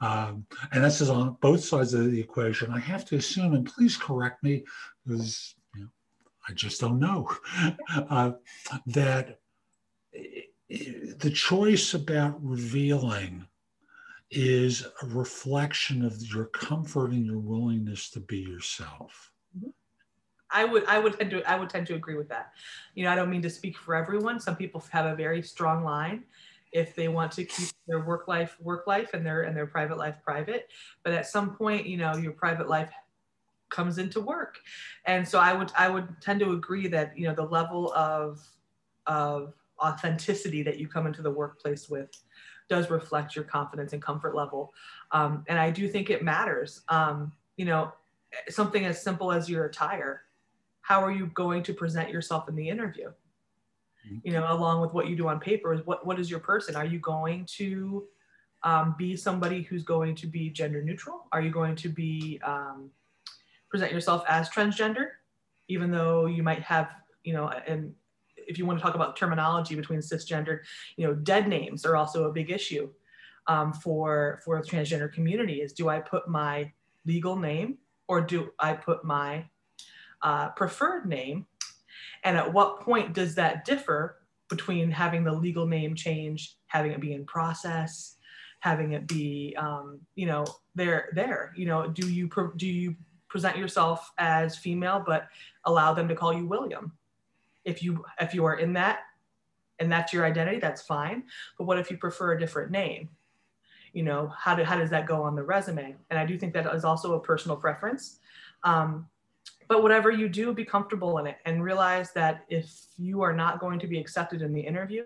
um, 0.00 0.46
and 0.72 0.84
this 0.84 1.00
is 1.00 1.10
on 1.10 1.36
both 1.40 1.64
sides 1.64 1.94
of 1.94 2.10
the 2.10 2.20
equation, 2.20 2.70
I 2.70 2.78
have 2.78 3.04
to 3.06 3.16
assume, 3.16 3.54
and 3.54 3.66
please 3.66 3.96
correct 3.96 4.42
me, 4.44 4.64
because 5.04 5.54
I 6.50 6.52
just 6.54 6.80
don't 6.80 6.98
know, 6.98 7.28
uh, 7.94 8.32
that 8.86 9.38
the 10.68 11.30
choice 11.30 11.94
about 11.94 12.42
revealing 12.42 13.46
is 14.30 14.86
a 15.02 15.06
reflection 15.06 16.04
of 16.04 16.20
your 16.22 16.46
comfort 16.46 17.12
and 17.12 17.24
your 17.24 17.38
willingness 17.38 18.10
to 18.10 18.20
be 18.20 18.38
yourself. 18.38 19.32
I 20.52 20.64
would 20.64 20.84
I 20.86 20.98
would 20.98 21.18
tend 21.18 21.30
to 21.30 21.48
I 21.48 21.56
would 21.56 21.70
tend 21.70 21.86
to 21.88 21.94
agree 21.94 22.16
with 22.16 22.28
that. 22.28 22.52
You 22.94 23.04
know, 23.04 23.12
I 23.12 23.14
don't 23.14 23.30
mean 23.30 23.42
to 23.42 23.50
speak 23.50 23.78
for 23.78 23.94
everyone. 23.94 24.40
Some 24.40 24.56
people 24.56 24.84
have 24.90 25.06
a 25.06 25.14
very 25.14 25.42
strong 25.42 25.84
line 25.84 26.24
if 26.72 26.94
they 26.94 27.08
want 27.08 27.32
to 27.32 27.44
keep 27.44 27.68
their 27.86 28.00
work 28.00 28.28
life 28.28 28.56
work 28.60 28.86
life 28.86 29.10
and 29.14 29.24
their 29.24 29.42
and 29.42 29.56
their 29.56 29.66
private 29.66 29.98
life 29.98 30.16
private. 30.24 30.68
But 31.04 31.12
at 31.12 31.26
some 31.26 31.54
point, 31.54 31.86
you 31.86 31.96
know, 31.96 32.16
your 32.16 32.32
private 32.32 32.68
life 32.68 32.90
comes 33.70 33.98
into 33.98 34.20
work. 34.20 34.58
And 35.06 35.26
so 35.26 35.38
i 35.38 35.52
would 35.52 35.72
i 35.76 35.88
would 35.88 36.08
tend 36.20 36.40
to 36.40 36.52
agree 36.52 36.88
that 36.88 37.16
you 37.18 37.26
know 37.26 37.34
the 37.34 37.44
level 37.44 37.92
of 37.94 38.40
of 39.06 39.54
authenticity 39.82 40.62
that 40.62 40.78
you 40.78 40.86
come 40.86 41.06
into 41.06 41.22
the 41.22 41.30
workplace 41.30 41.88
with 41.88 42.10
does 42.68 42.90
reflect 42.90 43.34
your 43.34 43.44
confidence 43.44 43.92
and 43.92 44.02
comfort 44.02 44.34
level. 44.34 44.72
Um, 45.12 45.44
and 45.48 45.58
i 45.58 45.70
do 45.70 45.88
think 45.88 46.10
it 46.10 46.22
matters. 46.22 46.82
Um, 46.88 47.32
you 47.56 47.64
know 47.64 47.92
something 48.48 48.86
as 48.86 49.02
simple 49.02 49.32
as 49.32 49.48
your 49.48 49.64
attire 49.66 50.22
how 50.82 51.04
are 51.04 51.12
you 51.12 51.26
going 51.34 51.62
to 51.62 51.74
present 51.74 52.10
yourself 52.10 52.48
in 52.48 52.56
the 52.56 52.68
interview? 52.68 53.10
Mm-hmm. 54.06 54.18
you 54.24 54.32
know 54.32 54.46
along 54.50 54.80
with 54.80 54.94
what 54.94 55.08
you 55.08 55.16
do 55.16 55.28
on 55.28 55.38
paper 55.38 55.74
is 55.74 55.84
what 55.84 56.06
what 56.06 56.18
is 56.18 56.30
your 56.30 56.40
person? 56.40 56.74
Are 56.74 56.86
you 56.86 56.98
going 56.98 57.44
to 57.56 58.06
um, 58.62 58.94
be 58.98 59.16
somebody 59.16 59.62
who's 59.62 59.82
going 59.82 60.14
to 60.16 60.26
be 60.26 60.50
gender 60.50 60.82
neutral? 60.82 61.26
Are 61.32 61.40
you 61.40 61.50
going 61.50 61.76
to 61.76 61.88
be 61.88 62.40
um, 62.44 62.90
present 63.70 63.92
yourself 63.92 64.24
as 64.28 64.50
transgender, 64.50 65.06
even 65.68 65.90
though 65.90 66.26
you 66.26 66.42
might 66.42 66.62
have, 66.62 66.90
you 67.24 67.32
know, 67.32 67.48
and 67.66 67.94
if 68.36 68.58
you 68.58 68.66
want 68.66 68.78
to 68.78 68.82
talk 68.82 68.94
about 68.94 69.16
terminology 69.16 69.74
between 69.76 70.00
cisgendered, 70.00 70.60
you 70.96 71.06
know, 71.06 71.14
dead 71.14 71.48
names 71.48 71.84
are 71.84 71.96
also 71.96 72.24
a 72.24 72.32
big 72.32 72.50
issue 72.50 72.90
um, 73.46 73.72
for 73.72 74.40
for 74.44 74.60
the 74.60 74.66
transgender 74.66 75.12
community. 75.12 75.60
Is 75.62 75.72
do 75.72 75.88
I 75.88 76.00
put 76.00 76.28
my 76.28 76.72
legal 77.06 77.36
name 77.36 77.78
or 78.08 78.20
do 78.20 78.50
I 78.58 78.74
put 78.74 79.04
my 79.04 79.44
uh, 80.22 80.50
preferred 80.50 81.06
name? 81.06 81.46
And 82.24 82.36
at 82.36 82.52
what 82.52 82.80
point 82.80 83.14
does 83.14 83.34
that 83.36 83.64
differ 83.64 84.16
between 84.48 84.90
having 84.90 85.24
the 85.24 85.32
legal 85.32 85.66
name 85.66 85.94
change, 85.94 86.56
having 86.66 86.92
it 86.92 87.00
be 87.00 87.14
in 87.14 87.24
process, 87.24 88.16
having 88.58 88.92
it 88.92 89.06
be, 89.06 89.54
um, 89.56 90.00
you 90.16 90.26
know, 90.26 90.44
there, 90.74 91.08
there, 91.14 91.52
you 91.56 91.66
know, 91.66 91.88
do 91.88 92.10
you, 92.10 92.28
do 92.56 92.66
you 92.66 92.94
present 93.30 93.56
yourself 93.56 94.12
as 94.18 94.58
female, 94.58 95.02
but 95.06 95.28
allow 95.64 95.94
them 95.94 96.08
to 96.08 96.14
call 96.14 96.34
you 96.34 96.46
William. 96.46 96.92
If 97.64 97.82
you 97.82 98.04
if 98.20 98.34
you 98.34 98.44
are 98.44 98.56
in 98.56 98.74
that 98.74 99.00
and 99.78 99.90
that's 99.90 100.12
your 100.12 100.26
identity, 100.26 100.58
that's 100.58 100.82
fine. 100.82 101.24
But 101.56 101.64
what 101.64 101.78
if 101.78 101.90
you 101.90 101.96
prefer 101.96 102.32
a 102.32 102.38
different 102.38 102.70
name? 102.70 103.08
You 103.92 104.04
know, 104.04 104.32
how, 104.36 104.54
do, 104.54 104.62
how 104.62 104.76
does 104.76 104.90
that 104.90 105.06
go 105.06 105.22
on 105.22 105.34
the 105.34 105.42
resume? 105.42 105.96
And 106.10 106.18
I 106.18 106.24
do 106.24 106.38
think 106.38 106.52
that 106.54 106.72
is 106.74 106.84
also 106.84 107.14
a 107.14 107.20
personal 107.20 107.56
preference. 107.56 108.20
Um, 108.62 109.08
but 109.66 109.82
whatever 109.82 110.10
you 110.10 110.28
do, 110.28 110.52
be 110.52 110.64
comfortable 110.64 111.18
in 111.18 111.26
it 111.26 111.38
and 111.44 111.64
realize 111.64 112.12
that 112.12 112.44
if 112.48 112.70
you 112.98 113.22
are 113.22 113.32
not 113.32 113.58
going 113.58 113.78
to 113.80 113.86
be 113.86 113.98
accepted 113.98 114.42
in 114.42 114.52
the 114.52 114.60
interview, 114.60 115.04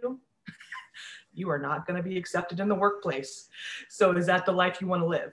you 1.35 1.49
are 1.51 1.59
not 1.59 1.87
going 1.87 1.97
to 1.97 2.03
be 2.03 2.19
accepted 2.19 2.61
in 2.61 2.69
the 2.69 2.75
workplace. 2.75 3.49
So 3.89 4.13
is 4.13 4.27
that 4.27 4.45
the 4.45 4.53
life 4.53 4.81
you 4.81 4.87
want 4.87 5.03
to 5.03 5.07
live? 5.07 5.33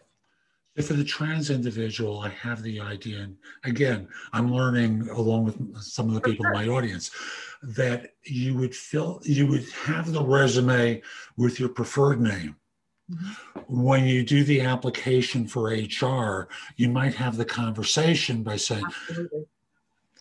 For 0.79 0.93
the 0.93 1.03
trans 1.03 1.49
individual, 1.49 2.19
I 2.21 2.29
have 2.29 2.63
the 2.63 2.79
idea, 2.79 3.19
and 3.19 3.35
again, 3.65 4.07
I'm 4.31 4.53
learning 4.53 5.09
along 5.09 5.45
with 5.45 5.81
some 5.81 6.07
of 6.07 6.13
the 6.15 6.21
people 6.21 6.45
in 6.45 6.53
my 6.53 6.67
audience, 6.67 7.11
that 7.61 8.13
you 8.23 8.55
would 8.55 8.73
fill, 8.73 9.19
you 9.23 9.47
would 9.47 9.69
have 9.83 10.11
the 10.11 10.23
resume 10.23 11.01
with 11.35 11.59
your 11.59 11.69
preferred 11.69 12.21
name. 12.21 12.55
Mm-hmm. 13.11 13.83
When 13.83 14.05
you 14.05 14.23
do 14.23 14.45
the 14.45 14.61
application 14.61 15.45
for 15.45 15.69
HR, 15.69 16.47
you 16.77 16.89
might 16.89 17.13
have 17.15 17.35
the 17.35 17.45
conversation 17.45 18.41
by 18.41 18.55
saying, 18.55 18.85
Absolutely. 18.85 19.45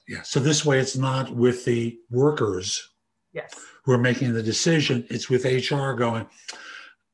yeah, 0.09 0.23
so 0.23 0.41
this 0.41 0.65
way 0.65 0.81
it's 0.81 0.97
not 0.97 1.33
with 1.33 1.65
the 1.65 1.97
workers 2.11 2.91
yes. 3.33 3.55
who 3.85 3.93
are 3.93 3.99
making 3.99 4.33
the 4.33 4.43
decision, 4.43 5.07
it's 5.11 5.31
with 5.31 5.45
HR 5.45 5.93
going, 5.93 6.27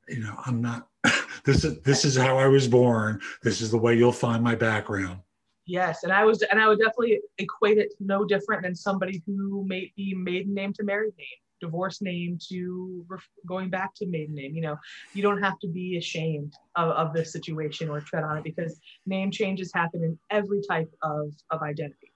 you 0.09 0.21
know, 0.21 0.37
I'm 0.47 0.63
not 0.63 0.89
this 1.45 1.65
is 1.65 1.81
this 1.81 2.05
is 2.05 2.17
how 2.17 2.39
I 2.39 2.47
was 2.47 2.69
born. 2.69 3.21
This 3.43 3.61
is 3.61 3.71
the 3.71 3.79
way 3.79 3.95
you'll 3.95 4.13
find 4.13 4.43
my 4.43 4.55
background. 4.55 5.21
Yes, 5.67 6.05
and 6.05 6.13
I 6.13 6.25
was, 6.25 6.43
and 6.43 6.61
I 6.61 6.69
would 6.69 6.79
definitely 6.79 7.21
equate 7.39 7.79
it 7.79 7.93
no 7.99 8.25
different 8.25 8.63
than 8.63 8.75
somebody 8.75 9.23
who 9.27 9.65
may 9.67 9.93
be 9.97 10.15
maiden 10.15 10.55
name 10.55 10.73
to 10.75 10.85
married 10.85 11.15
name, 11.19 11.27
divorce 11.61 12.01
name 12.01 12.39
to 12.51 13.05
ref- 13.09 13.29
going 13.47 13.69
back 13.69 13.93
to 13.97 14.07
maiden 14.07 14.37
name. 14.37 14.55
You 14.55 14.63
know, 14.63 14.77
you 15.13 15.23
don't 15.23 15.43
have 15.43 15.59
to 15.61 15.69
be 15.69 15.97
ashamed 15.97 16.55
of, 16.77 16.91
of 16.91 17.13
this 17.13 17.33
situation 17.33 17.89
or 17.89 18.01
tread 18.01 18.23
on 18.23 18.39
it 18.39 18.45
because 18.45 18.79
name 19.07 19.33
changes 19.33 19.73
happen 19.75 20.05
in 20.05 20.17
every 20.31 20.61
type 20.69 20.93
of 21.03 21.35
of 21.51 21.63
identity. 21.63 22.13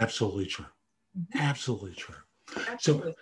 Absolutely 0.00 0.46
true. 0.46 0.66
Mm-hmm. 1.18 1.38
Absolutely 1.40 1.92
true. 1.92 2.16
So, 2.80 3.12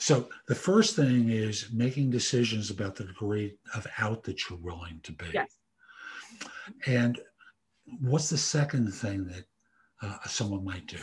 so 0.00 0.30
the 0.48 0.54
first 0.54 0.96
thing 0.96 1.28
is 1.28 1.68
making 1.74 2.08
decisions 2.08 2.70
about 2.70 2.96
the 2.96 3.04
degree 3.04 3.56
of 3.74 3.86
out 3.98 4.22
that 4.24 4.48
you're 4.48 4.58
willing 4.58 4.98
to 5.02 5.12
be. 5.12 5.26
Yes. 5.34 5.58
And 6.86 7.20
what's 8.00 8.30
the 8.30 8.38
second 8.38 8.90
thing 8.94 9.26
that 9.26 9.44
uh, 10.00 10.16
someone 10.26 10.64
might 10.64 10.86
do? 10.86 11.00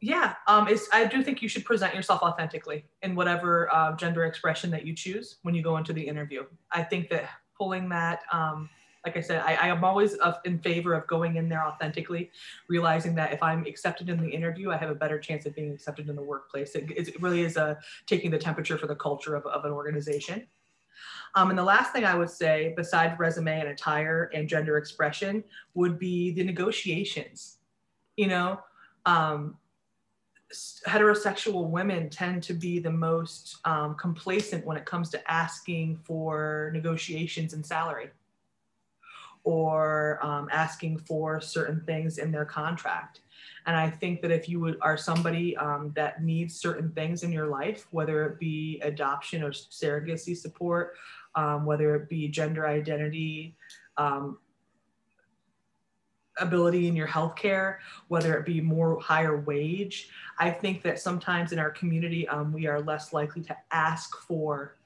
Yeah, 0.00 0.36
um, 0.46 0.66
I 0.90 1.04
do 1.04 1.22
think 1.22 1.42
you 1.42 1.50
should 1.50 1.66
present 1.66 1.94
yourself 1.94 2.22
authentically 2.22 2.86
in 3.02 3.14
whatever 3.14 3.70
uh, 3.70 3.94
gender 3.94 4.24
expression 4.24 4.70
that 4.70 4.86
you 4.86 4.94
choose 4.94 5.36
when 5.42 5.54
you 5.54 5.62
go 5.62 5.76
into 5.76 5.92
the 5.92 6.00
interview. 6.00 6.44
I 6.72 6.82
think 6.82 7.10
that 7.10 7.28
pulling 7.58 7.90
that, 7.90 8.20
um, 8.32 8.70
like 9.04 9.16
I 9.16 9.20
said, 9.20 9.42
I, 9.44 9.54
I 9.54 9.66
am 9.68 9.84
always 9.84 10.16
in 10.44 10.58
favor 10.58 10.94
of 10.94 11.06
going 11.06 11.36
in 11.36 11.48
there 11.48 11.66
authentically, 11.66 12.30
realizing 12.68 13.14
that 13.16 13.32
if 13.32 13.42
I'm 13.42 13.66
accepted 13.66 14.08
in 14.08 14.20
the 14.20 14.28
interview, 14.28 14.70
I 14.70 14.78
have 14.78 14.90
a 14.90 14.94
better 14.94 15.18
chance 15.18 15.44
of 15.44 15.54
being 15.54 15.72
accepted 15.72 16.08
in 16.08 16.16
the 16.16 16.22
workplace. 16.22 16.74
It, 16.74 16.90
it 16.90 17.20
really 17.20 17.42
is 17.42 17.56
a, 17.56 17.78
taking 18.06 18.30
the 18.30 18.38
temperature 18.38 18.78
for 18.78 18.86
the 18.86 18.96
culture 18.96 19.34
of, 19.34 19.44
of 19.46 19.64
an 19.64 19.72
organization. 19.72 20.46
Um, 21.34 21.50
and 21.50 21.58
the 21.58 21.64
last 21.64 21.92
thing 21.92 22.04
I 22.04 22.14
would 22.14 22.30
say, 22.30 22.72
besides 22.76 23.18
resume 23.18 23.60
and 23.60 23.68
attire 23.68 24.30
and 24.32 24.48
gender 24.48 24.78
expression, 24.78 25.44
would 25.74 25.98
be 25.98 26.30
the 26.30 26.44
negotiations. 26.44 27.58
You 28.16 28.28
know, 28.28 28.60
um, 29.04 29.58
heterosexual 30.86 31.68
women 31.68 32.08
tend 32.08 32.42
to 32.44 32.54
be 32.54 32.78
the 32.78 32.90
most 32.90 33.58
um, 33.64 33.96
complacent 33.96 34.64
when 34.64 34.76
it 34.76 34.86
comes 34.86 35.10
to 35.10 35.30
asking 35.30 35.98
for 36.04 36.70
negotiations 36.72 37.52
and 37.52 37.66
salary 37.66 38.10
or 39.44 40.18
um, 40.22 40.48
asking 40.50 40.98
for 40.98 41.40
certain 41.40 41.82
things 41.86 42.18
in 42.18 42.32
their 42.32 42.44
contract. 42.44 43.20
And 43.66 43.76
I 43.76 43.88
think 43.88 44.20
that 44.22 44.30
if 44.30 44.48
you 44.48 44.76
are 44.80 44.96
somebody 44.96 45.56
um, 45.56 45.92
that 45.96 46.22
needs 46.22 46.54
certain 46.54 46.90
things 46.92 47.22
in 47.22 47.32
your 47.32 47.46
life, 47.46 47.86
whether 47.90 48.26
it 48.26 48.38
be 48.38 48.80
adoption 48.82 49.42
or 49.42 49.50
surrogacy 49.50 50.36
support, 50.36 50.94
um, 51.34 51.64
whether 51.64 51.94
it 51.94 52.08
be 52.08 52.28
gender 52.28 52.66
identity, 52.66 53.56
um, 53.96 54.38
ability 56.38 56.88
in 56.88 56.96
your 56.96 57.06
healthcare, 57.06 57.76
whether 58.08 58.36
it 58.36 58.44
be 58.44 58.60
more 58.60 58.98
higher 59.00 59.40
wage. 59.40 60.10
I 60.38 60.50
think 60.50 60.82
that 60.82 60.98
sometimes 60.98 61.52
in 61.52 61.58
our 61.58 61.70
community, 61.70 62.26
um, 62.28 62.52
we 62.52 62.66
are 62.66 62.80
less 62.80 63.12
likely 63.12 63.42
to 63.42 63.56
ask 63.70 64.16
for 64.16 64.76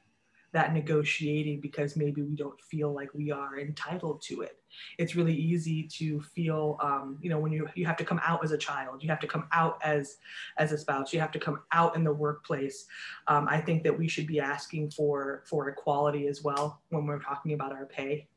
that 0.52 0.72
negotiating 0.72 1.60
because 1.60 1.96
maybe 1.96 2.22
we 2.22 2.34
don't 2.34 2.60
feel 2.60 2.92
like 2.92 3.12
we 3.14 3.30
are 3.30 3.58
entitled 3.58 4.22
to 4.22 4.40
it. 4.40 4.56
It's 4.98 5.14
really 5.14 5.34
easy 5.34 5.88
to 5.98 6.20
feel, 6.20 6.78
um, 6.82 7.18
you 7.20 7.28
know, 7.30 7.38
when 7.38 7.52
you 7.52 7.68
you 7.74 7.84
have 7.86 7.96
to 7.98 8.04
come 8.04 8.20
out 8.22 8.42
as 8.44 8.52
a 8.52 8.58
child, 8.58 9.02
you 9.02 9.08
have 9.08 9.20
to 9.20 9.26
come 9.26 9.46
out 9.52 9.78
as 9.82 10.16
as 10.56 10.72
a 10.72 10.78
spouse, 10.78 11.12
you 11.12 11.20
have 11.20 11.32
to 11.32 11.38
come 11.38 11.60
out 11.72 11.96
in 11.96 12.04
the 12.04 12.12
workplace. 12.12 12.86
Um, 13.26 13.46
I 13.48 13.60
think 13.60 13.82
that 13.84 13.98
we 13.98 14.08
should 14.08 14.26
be 14.26 14.40
asking 14.40 14.90
for 14.90 15.44
for 15.46 15.68
equality 15.68 16.26
as 16.28 16.42
well 16.42 16.80
when 16.90 17.06
we're 17.06 17.20
talking 17.20 17.52
about 17.52 17.72
our 17.72 17.86
pay 17.86 18.28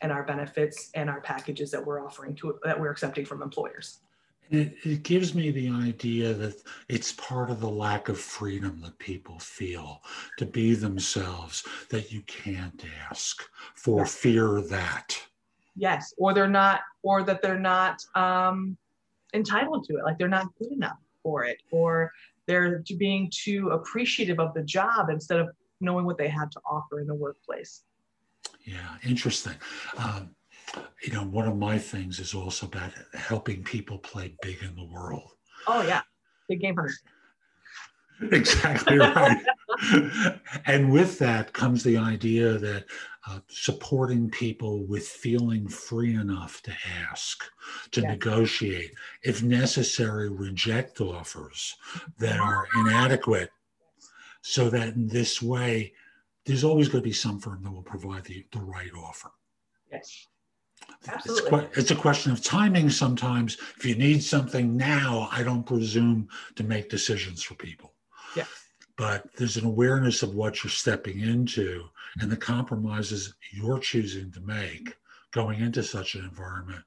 and 0.00 0.10
our 0.10 0.22
benefits 0.22 0.90
and 0.94 1.10
our 1.10 1.20
packages 1.20 1.70
that 1.70 1.84
we're 1.84 2.04
offering 2.04 2.34
to 2.36 2.58
that 2.64 2.78
we're 2.78 2.90
accepting 2.90 3.24
from 3.24 3.42
employers. 3.42 4.00
It, 4.50 4.74
it, 4.84 5.02
gives 5.04 5.32
me 5.34 5.52
the 5.52 5.68
idea 5.68 6.34
that 6.34 6.60
it's 6.88 7.12
part 7.12 7.50
of 7.50 7.60
the 7.60 7.68
lack 7.68 8.08
of 8.08 8.18
freedom 8.18 8.80
that 8.82 8.98
people 8.98 9.38
feel 9.38 10.02
to 10.38 10.46
be 10.46 10.74
themselves 10.74 11.64
that 11.90 12.10
you 12.10 12.22
can't 12.22 12.84
ask 13.08 13.44
for 13.76 14.00
yes. 14.00 14.14
fear 14.14 14.60
that. 14.62 15.16
Yes, 15.76 16.12
or 16.18 16.34
they're 16.34 16.48
not, 16.48 16.80
or 17.02 17.22
that 17.22 17.42
they're 17.42 17.60
not 17.60 18.02
um, 18.16 18.76
entitled 19.34 19.84
to 19.84 19.96
it, 19.98 20.04
like 20.04 20.18
they're 20.18 20.28
not 20.28 20.48
good 20.58 20.72
enough 20.72 20.98
for 21.22 21.44
it, 21.44 21.58
or 21.70 22.10
they're 22.46 22.82
being 22.98 23.30
too 23.32 23.70
appreciative 23.70 24.40
of 24.40 24.52
the 24.54 24.62
job 24.62 25.10
instead 25.10 25.38
of 25.38 25.50
knowing 25.80 26.04
what 26.04 26.18
they 26.18 26.28
have 26.28 26.50
to 26.50 26.60
offer 26.68 27.00
in 27.00 27.06
the 27.06 27.14
workplace. 27.14 27.84
Yeah, 28.64 28.96
interesting. 29.04 29.54
Um, 29.96 30.34
you 31.02 31.12
know, 31.12 31.24
one 31.24 31.48
of 31.48 31.56
my 31.56 31.78
things 31.78 32.18
is 32.18 32.34
also 32.34 32.66
about 32.66 32.92
helping 33.14 33.62
people 33.62 33.98
play 33.98 34.34
big 34.42 34.62
in 34.62 34.74
the 34.76 34.84
world. 34.84 35.32
Oh 35.66 35.82
yeah, 35.82 36.02
big 36.48 36.60
game 36.60 36.76
hunter. 36.76 36.92
exactly 38.32 38.98
right. 38.98 39.42
and 40.66 40.92
with 40.92 41.18
that 41.18 41.52
comes 41.52 41.82
the 41.82 41.96
idea 41.96 42.58
that 42.58 42.84
uh, 43.28 43.38
supporting 43.48 44.30
people 44.30 44.84
with 44.86 45.06
feeling 45.06 45.68
free 45.68 46.14
enough 46.14 46.62
to 46.62 46.72
ask, 47.10 47.44
to 47.92 48.02
negotiate, 48.02 48.92
if 49.22 49.42
necessary, 49.42 50.28
reject 50.28 51.00
offers 51.00 51.76
that 52.18 52.40
are 52.40 52.66
inadequate, 52.80 53.50
so 54.42 54.70
that 54.70 54.94
in 54.94 55.06
this 55.06 55.40
way 55.40 55.92
there's 56.46 56.64
always 56.64 56.88
going 56.88 57.02
to 57.02 57.08
be 57.08 57.12
some 57.12 57.38
firm 57.38 57.62
that 57.62 57.70
will 57.70 57.82
provide 57.82 58.24
the, 58.24 58.44
the 58.52 58.60
right 58.60 58.90
offer. 58.96 59.30
Yes. 59.92 60.26
Absolutely. 61.08 61.64
It's, 61.64 61.78
it's 61.78 61.90
a 61.90 61.96
question 61.96 62.32
of 62.32 62.42
timing 62.42 62.90
sometimes. 62.90 63.58
If 63.76 63.84
you 63.84 63.94
need 63.94 64.22
something 64.22 64.76
now, 64.76 65.28
I 65.32 65.42
don't 65.42 65.64
presume 65.64 66.28
to 66.56 66.64
make 66.64 66.90
decisions 66.90 67.42
for 67.42 67.54
people. 67.54 67.94
Yeah. 68.36 68.44
But 68.96 69.24
there's 69.36 69.56
an 69.56 69.66
awareness 69.66 70.22
of 70.22 70.34
what 70.34 70.62
you're 70.62 70.70
stepping 70.70 71.20
into 71.20 71.84
and 72.20 72.30
the 72.30 72.36
compromises 72.36 73.34
you're 73.52 73.78
choosing 73.78 74.30
to 74.32 74.40
make 74.40 74.96
going 75.30 75.60
into 75.60 75.82
such 75.82 76.14
an 76.16 76.24
environment. 76.24 76.82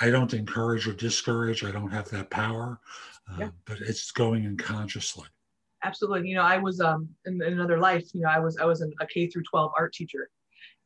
I 0.00 0.10
don't 0.10 0.32
encourage 0.32 0.86
or 0.86 0.92
discourage. 0.92 1.64
I 1.64 1.72
don't 1.72 1.90
have 1.90 2.08
that 2.10 2.30
power, 2.30 2.78
uh, 3.30 3.36
yeah. 3.38 3.48
but 3.64 3.78
it's 3.80 4.10
going 4.10 4.44
in 4.44 4.56
consciously 4.56 5.26
absolutely. 5.82 6.28
You 6.28 6.36
know, 6.36 6.42
I 6.42 6.58
was 6.58 6.80
um, 6.80 7.08
in, 7.26 7.42
in, 7.42 7.54
another 7.54 7.78
life. 7.78 8.04
You 8.12 8.22
know, 8.22 8.28
I 8.28 8.38
was 8.38 8.56
I 8.58 8.64
was 8.64 8.82
a 8.82 9.06
K 9.06 9.26
through 9.26 9.42
12 9.50 9.72
art 9.76 9.92
teacher, 9.92 10.30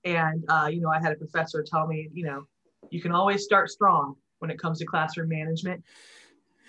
and 0.05 0.45
uh, 0.49 0.69
you 0.71 0.81
know, 0.81 0.91
I 0.91 1.01
had 1.01 1.13
a 1.13 1.17
professor 1.17 1.63
tell 1.63 1.87
me, 1.87 2.09
you 2.13 2.25
know, 2.25 2.47
you 2.91 3.01
can 3.01 3.13
always 3.13 3.45
start 3.45 3.71
strong 3.71 4.17
when 4.39 4.51
it 4.51 4.59
comes 4.59 4.79
to 4.79 4.85
classroom 4.85 5.29
management, 5.29 5.83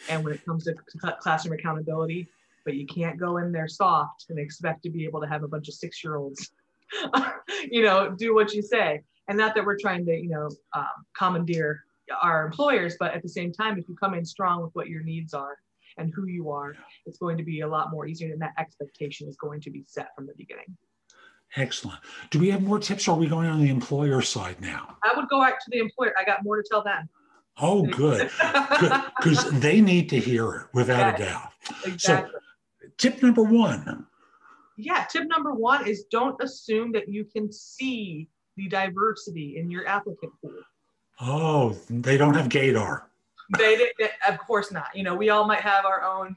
and 0.10 0.24
when 0.24 0.34
it 0.34 0.46
comes 0.46 0.66
to 0.66 0.76
classroom 1.20 1.54
accountability, 1.58 2.28
but 2.64 2.76
you 2.76 2.86
can't 2.86 3.20
go 3.20 3.38
in 3.38 3.52
there 3.52 3.68
soft 3.68 4.26
and 4.30 4.40
expect 4.40 4.84
to 4.84 4.90
be 4.90 5.06
able 5.06 5.22
to 5.22 5.28
have 5.28 5.44
a 5.44 5.48
bunch 5.48 5.68
of 5.68 5.74
six 5.74 6.04
year 6.04 6.16
olds, 6.16 6.52
you 7.72 7.84
know, 7.84 8.16
do 8.18 8.34
what 8.34 8.54
you 8.54 8.62
say. 8.62 9.02
And 9.28 9.38
not 9.38 9.56
that 9.56 9.66
we're 9.66 9.80
trying 9.80 10.06
to, 10.06 10.16
you 10.16 10.30
know, 10.30 10.50
um, 10.74 10.86
commandeer 11.18 11.84
our 12.22 12.46
employers, 12.46 12.96
but 13.00 13.14
at 13.14 13.24
the 13.24 13.30
same 13.30 13.52
time, 13.52 13.78
if 13.80 13.90
you 13.90 13.96
come 13.96 14.14
in 14.14 14.26
strong 14.26 14.62
with 14.62 14.74
what 14.74 14.88
your 14.88 15.04
needs 15.04 15.34
are 15.34 15.58
and 15.98 16.12
who 16.14 16.28
you 16.28 16.52
are, 16.52 16.76
it's 17.06 17.18
going 17.18 17.38
to 17.38 17.44
be 17.44 17.62
a 17.62 17.68
lot 17.68 17.92
more 17.92 18.06
easier. 18.06 18.32
And 18.32 18.42
that 18.42 18.54
expectation 18.60 19.28
is 19.28 19.36
going 19.38 19.62
to 19.62 19.72
be 19.72 19.84
set 19.88 20.10
from 20.16 20.28
the 20.28 20.34
beginning. 20.38 20.78
Excellent. 21.56 22.00
Do 22.32 22.40
we 22.40 22.50
have 22.50 22.62
more 22.62 22.80
tips? 22.80 23.08
Or 23.08 23.12
are 23.12 23.18
we 23.18 23.28
going 23.28 23.48
on 23.48 23.62
the 23.62 23.70
employer 23.70 24.22
side 24.22 24.60
now? 24.62 24.98
I 25.04 25.14
would 25.16 25.28
go 25.30 25.42
back 25.42 25.60
to 25.60 25.66
the 25.72 25.80
employer. 25.80 26.14
I 26.20 26.26
got 26.26 26.44
more 26.44 26.62
to 26.62 26.64
tell 26.70 26.84
them. 26.84 27.10
Oh, 27.58 27.84
good. 27.84 28.30
good. 28.80 28.92
Because 29.18 29.50
they 29.60 29.80
need 29.80 30.10
to 30.10 30.20
hear 30.20 30.54
it 30.54 30.68
without 30.74 31.16
a 31.16 31.24
doubt. 31.24 31.52
Exactly. 31.86 32.32
So, 32.82 32.88
tip 32.98 33.22
number 33.24 33.44
one. 33.44 34.06
Yeah, 34.78 35.06
tip 35.10 35.24
number 35.28 35.54
one 35.54 35.88
is 35.88 36.04
don't 36.12 36.42
assume 36.44 36.92
that 36.92 37.08
you 37.08 37.24
can 37.24 37.52
see 37.52 38.28
the 38.58 38.68
diversity 38.68 39.58
in 39.58 39.72
your 39.72 39.88
applicant 39.88 40.34
pool. 40.42 40.52
Oh, 41.22 41.78
they 41.90 42.18
don't 42.18 42.34
have 42.34 42.50
gaydar 42.50 43.04
they, 43.58 43.78
they, 44.00 44.10
of 44.28 44.38
course 44.40 44.72
not. 44.72 44.96
You 44.96 45.04
know, 45.04 45.16
we 45.16 45.30
all 45.30 45.46
might 45.46 45.62
have 45.62 45.86
our 45.86 46.04
own 46.04 46.36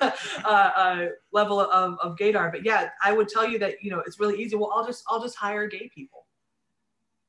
uh, 0.44 0.48
uh, 0.48 1.06
level 1.32 1.60
of, 1.60 1.98
of 2.02 2.16
gaydar, 2.16 2.50
but 2.50 2.64
yeah, 2.64 2.90
I 3.02 3.12
would 3.12 3.28
tell 3.28 3.48
you 3.48 3.58
that 3.58 3.82
you 3.82 3.90
know 3.90 4.00
it's 4.00 4.20
really 4.20 4.40
easy. 4.42 4.56
Well, 4.56 4.72
I'll 4.74 4.86
just 4.86 5.04
I'll 5.08 5.20
just 5.20 5.36
hire 5.36 5.66
gay 5.66 5.90
people. 5.94 6.26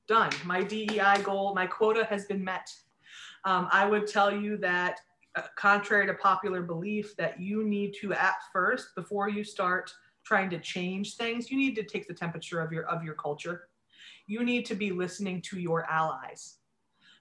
Done. 0.07 0.31
My 0.45 0.63
DEI 0.63 1.21
goal, 1.23 1.53
my 1.53 1.67
quota 1.67 2.05
has 2.05 2.25
been 2.25 2.43
met. 2.43 2.69
Um, 3.45 3.67
I 3.71 3.85
would 3.85 4.07
tell 4.07 4.33
you 4.33 4.57
that, 4.57 4.99
uh, 5.35 5.43
contrary 5.55 6.07
to 6.07 6.15
popular 6.15 6.61
belief, 6.61 7.15
that 7.17 7.39
you 7.39 7.63
need 7.63 7.95
to 8.01 8.13
at 8.13 8.35
first 8.51 8.95
before 8.95 9.29
you 9.29 9.43
start 9.43 9.91
trying 10.25 10.49
to 10.49 10.59
change 10.59 11.15
things, 11.15 11.49
you 11.49 11.57
need 11.57 11.75
to 11.75 11.83
take 11.83 12.07
the 12.07 12.13
temperature 12.13 12.59
of 12.59 12.71
your 12.71 12.85
of 12.85 13.03
your 13.03 13.15
culture. 13.15 13.69
You 14.27 14.43
need 14.43 14.65
to 14.67 14.75
be 14.75 14.91
listening 14.91 15.41
to 15.43 15.59
your 15.59 15.85
allies 15.89 16.58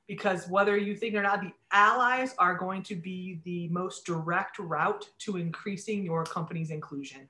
because 0.08 0.48
whether 0.48 0.76
you 0.76 0.96
think 0.96 1.14
or 1.14 1.22
not, 1.22 1.42
the 1.42 1.52
allies 1.70 2.34
are 2.38 2.54
going 2.54 2.82
to 2.82 2.96
be 2.96 3.40
the 3.44 3.68
most 3.68 4.06
direct 4.06 4.58
route 4.58 5.08
to 5.18 5.36
increasing 5.36 6.02
your 6.02 6.24
company's 6.24 6.70
inclusion. 6.70 7.28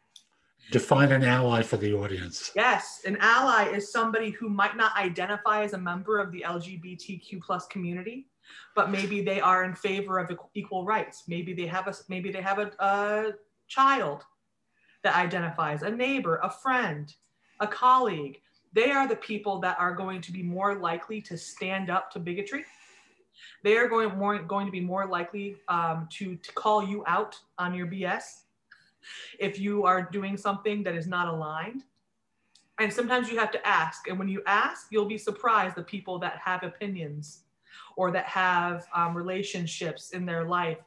Define 0.71 1.13
an 1.13 1.25
ally 1.25 1.63
for 1.63 1.77
the 1.77 1.95
audience. 1.95 2.53
Yes, 2.55 3.01
an 3.05 3.17
ally 3.21 3.65
is 3.65 3.91
somebody 3.91 4.31
who 4.31 4.49
might 4.49 4.77
not 4.77 4.97
identify 4.97 5.65
as 5.65 5.73
a 5.73 5.79
member 5.79 6.19
of 6.19 6.31
the 6.31 6.45
LGBTQ 6.47 7.41
plus 7.41 7.67
community, 7.67 8.29
but 8.77 8.91
maybe 8.91 9.23
they 9.23 9.41
are 9.41 9.65
in 9.65 9.75
favor 9.75 10.19
of 10.19 10.31
equal 10.55 10.85
rights. 10.85 11.25
Maybe 11.27 11.55
they 11.55 11.67
have 11.67 11.89
a 11.89 11.95
maybe 12.09 12.31
they 12.31 12.43
have 12.43 12.59
a, 12.59 12.71
a 12.79 13.33
child 13.67 14.25
that 15.03 15.17
identifies, 15.17 15.83
a 15.83 15.91
neighbor, 15.91 16.39
a 16.43 16.51
friend, 16.51 17.13
a 17.61 17.67
colleague 17.67 18.41
they 18.73 18.91
are 18.91 19.09
the 19.09 19.17
people 19.17 19.59
that 19.61 19.79
are 19.79 19.95
going 19.95 20.21
to 20.23 20.33
be 20.33 20.43
more 20.43 20.75
likely 20.75 21.21
to 21.23 21.37
stand 21.37 21.91
up 21.91 22.11
to 22.13 22.19
bigotry. 22.19 22.65
They 23.65 23.77
are 23.77 23.89
going 23.89 24.17
more 24.19 24.39
going 24.39 24.67
to 24.67 24.73
be 24.73 24.81
more 24.81 25.07
likely 25.07 25.57
um, 25.69 26.09
to, 26.13 26.37
to 26.37 26.53
call 26.53 26.87
you 26.87 27.05
out 27.07 27.37
on 27.59 27.75
your 27.75 27.87
BS 27.87 28.43
if 29.39 29.59
you 29.59 29.85
are 29.85 30.03
doing 30.03 30.37
something 30.37 30.83
that 30.83 30.95
is 30.95 31.07
not 31.07 31.29
aligned. 31.29 31.85
And 32.79 32.93
sometimes 32.93 33.29
you 33.29 33.39
have 33.39 33.51
to 33.53 33.67
ask. 33.67 34.09
And 34.09 34.19
when 34.19 34.29
you 34.29 34.43
ask, 34.47 34.87
you'll 34.91 35.07
be 35.07 35.19
surprised 35.19 35.75
the 35.75 35.83
people 35.83 36.19
that 36.21 36.39
have 36.45 36.63
opinions 36.63 37.43
or 37.97 38.13
that 38.13 38.27
have 38.27 38.87
um, 38.95 39.17
relationships 39.17 40.11
in 40.11 40.25
their 40.25 40.45
life 40.45 40.79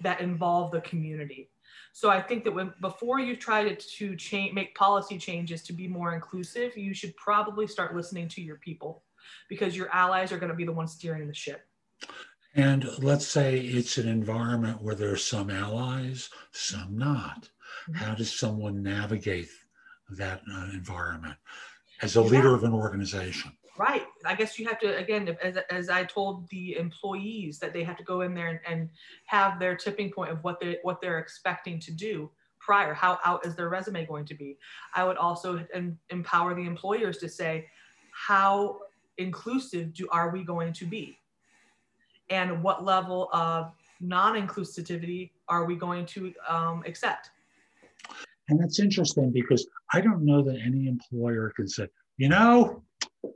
that 0.00 0.20
involve 0.20 0.70
the 0.70 0.80
community. 0.80 1.49
So 1.92 2.08
I 2.08 2.20
think 2.20 2.44
that 2.44 2.52
when 2.52 2.72
before 2.80 3.18
you 3.20 3.36
try 3.36 3.68
to, 3.68 3.74
to 3.74 4.16
change, 4.16 4.54
make 4.54 4.74
policy 4.74 5.18
changes 5.18 5.62
to 5.64 5.72
be 5.72 5.88
more 5.88 6.14
inclusive, 6.14 6.76
you 6.76 6.94
should 6.94 7.16
probably 7.16 7.66
start 7.66 7.96
listening 7.96 8.28
to 8.28 8.40
your 8.40 8.56
people 8.56 9.02
because 9.48 9.76
your 9.76 9.88
allies 9.90 10.32
are 10.32 10.38
going 10.38 10.50
to 10.50 10.56
be 10.56 10.64
the 10.64 10.72
ones 10.72 10.92
steering 10.92 11.26
the 11.26 11.34
ship. 11.34 11.62
And 12.54 12.88
let's 12.98 13.26
say 13.26 13.58
it's 13.58 13.98
an 13.98 14.08
environment 14.08 14.82
where 14.82 14.94
there's 14.94 15.24
some 15.24 15.50
allies, 15.50 16.30
some 16.52 16.96
not. 16.96 17.48
Mm-hmm. 17.88 17.94
How 17.94 18.14
does 18.14 18.32
someone 18.32 18.82
navigate 18.82 19.48
that 20.10 20.42
uh, 20.52 20.68
environment 20.72 21.36
as 22.02 22.16
a 22.16 22.22
yeah. 22.22 22.26
leader 22.26 22.54
of 22.54 22.64
an 22.64 22.72
organization? 22.72 23.52
Right. 23.80 24.04
I 24.26 24.34
guess 24.34 24.58
you 24.58 24.68
have 24.68 24.78
to, 24.80 24.94
again, 24.98 25.34
as, 25.42 25.56
as 25.70 25.88
I 25.88 26.04
told 26.04 26.46
the 26.50 26.76
employees 26.76 27.58
that 27.60 27.72
they 27.72 27.82
have 27.82 27.96
to 27.96 28.04
go 28.04 28.20
in 28.20 28.34
there 28.34 28.48
and, 28.48 28.60
and 28.68 28.90
have 29.24 29.58
their 29.58 29.74
tipping 29.74 30.10
point 30.10 30.30
of 30.30 30.44
what 30.44 30.60
they 30.60 30.76
what 30.82 31.00
they're 31.00 31.18
expecting 31.18 31.80
to 31.80 31.90
do 31.90 32.30
prior. 32.58 32.92
How 32.92 33.18
out 33.24 33.46
is 33.46 33.56
their 33.56 33.70
resume 33.70 34.04
going 34.04 34.26
to 34.26 34.34
be? 34.34 34.58
I 34.94 35.04
would 35.04 35.16
also 35.16 35.64
em- 35.72 35.98
empower 36.10 36.54
the 36.54 36.66
employers 36.66 37.16
to 37.18 37.28
say, 37.30 37.68
how 38.12 38.80
inclusive 39.16 39.94
do 39.94 40.06
are 40.10 40.28
we 40.28 40.44
going 40.44 40.74
to 40.74 40.84
be? 40.84 41.16
And 42.28 42.62
what 42.62 42.84
level 42.84 43.30
of 43.32 43.72
non-inclusivity 44.02 45.30
are 45.48 45.64
we 45.64 45.74
going 45.74 46.04
to 46.04 46.34
um, 46.46 46.82
accept? 46.86 47.30
And 48.50 48.60
that's 48.60 48.78
interesting 48.78 49.30
because 49.30 49.66
I 49.94 50.02
don't 50.02 50.22
know 50.22 50.42
that 50.42 50.60
any 50.60 50.86
employer 50.86 51.50
can 51.56 51.66
say, 51.66 51.86
you 52.18 52.28
know, 52.28 52.82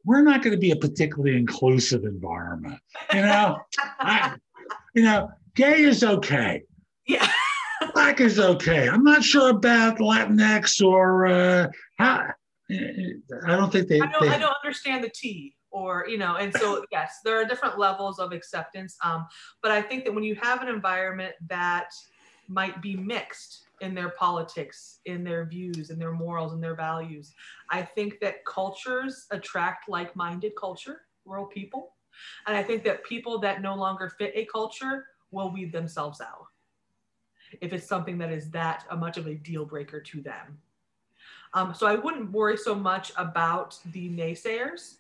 we're 0.04 0.22
not 0.22 0.42
going 0.42 0.52
to 0.52 0.60
be 0.60 0.70
a 0.70 0.76
particularly 0.76 1.36
inclusive 1.36 2.04
environment. 2.04 2.80
You 3.12 3.22
know, 3.22 3.58
I, 4.00 4.36
you 4.94 5.02
know, 5.02 5.30
gay 5.54 5.82
is 5.82 6.04
okay. 6.04 6.62
Yeah. 7.06 7.28
Black 7.92 8.20
is 8.20 8.40
okay. 8.40 8.88
I'm 8.88 9.04
not 9.04 9.22
sure 9.22 9.50
about 9.50 9.98
Latinx 9.98 10.84
or 10.84 11.26
uh, 11.26 11.68
how. 11.98 12.28
I 12.70 13.56
don't 13.56 13.70
think 13.70 13.88
they. 13.88 14.00
I 14.00 14.06
don't, 14.06 14.22
they, 14.22 14.30
I 14.30 14.38
don't 14.38 14.54
understand 14.64 15.04
the 15.04 15.10
T 15.14 15.54
or 15.70 16.06
you 16.08 16.16
know, 16.16 16.36
and 16.36 16.54
so 16.56 16.84
yes, 16.92 17.18
there 17.24 17.38
are 17.38 17.44
different 17.44 17.78
levels 17.78 18.18
of 18.18 18.32
acceptance. 18.32 18.96
Um, 19.04 19.26
but 19.62 19.70
I 19.70 19.82
think 19.82 20.04
that 20.04 20.14
when 20.14 20.24
you 20.24 20.36
have 20.36 20.62
an 20.62 20.68
environment 20.68 21.34
that 21.48 21.88
might 22.48 22.80
be 22.80 22.96
mixed, 22.96 23.63
in 23.80 23.94
their 23.94 24.10
politics, 24.10 25.00
in 25.06 25.24
their 25.24 25.44
views, 25.44 25.90
in 25.90 25.98
their 25.98 26.12
morals, 26.12 26.52
and 26.52 26.62
their 26.62 26.74
values. 26.74 27.32
I 27.70 27.82
think 27.82 28.20
that 28.20 28.44
cultures 28.44 29.26
attract 29.30 29.88
like 29.88 30.14
minded 30.16 30.52
culture, 30.58 31.02
rural 31.24 31.46
people. 31.46 31.94
And 32.46 32.56
I 32.56 32.62
think 32.62 32.84
that 32.84 33.04
people 33.04 33.38
that 33.40 33.60
no 33.60 33.74
longer 33.74 34.08
fit 34.08 34.32
a 34.34 34.44
culture 34.46 35.06
will 35.30 35.50
weed 35.50 35.72
themselves 35.72 36.20
out 36.20 36.46
if 37.60 37.72
it's 37.72 37.87
something 37.87 38.18
that 38.18 38.32
is 38.32 38.50
that 38.50 38.84
a 38.90 38.96
much 38.96 39.16
of 39.16 39.26
a 39.26 39.34
deal 39.34 39.64
breaker 39.64 40.00
to 40.00 40.20
them. 40.20 40.58
Um, 41.52 41.72
so 41.74 41.87
I 41.87 41.94
wouldn't 41.94 42.32
worry 42.32 42.56
so 42.56 42.74
much 42.74 43.12
about 43.16 43.78
the 43.92 44.10
naysayers 44.10 44.96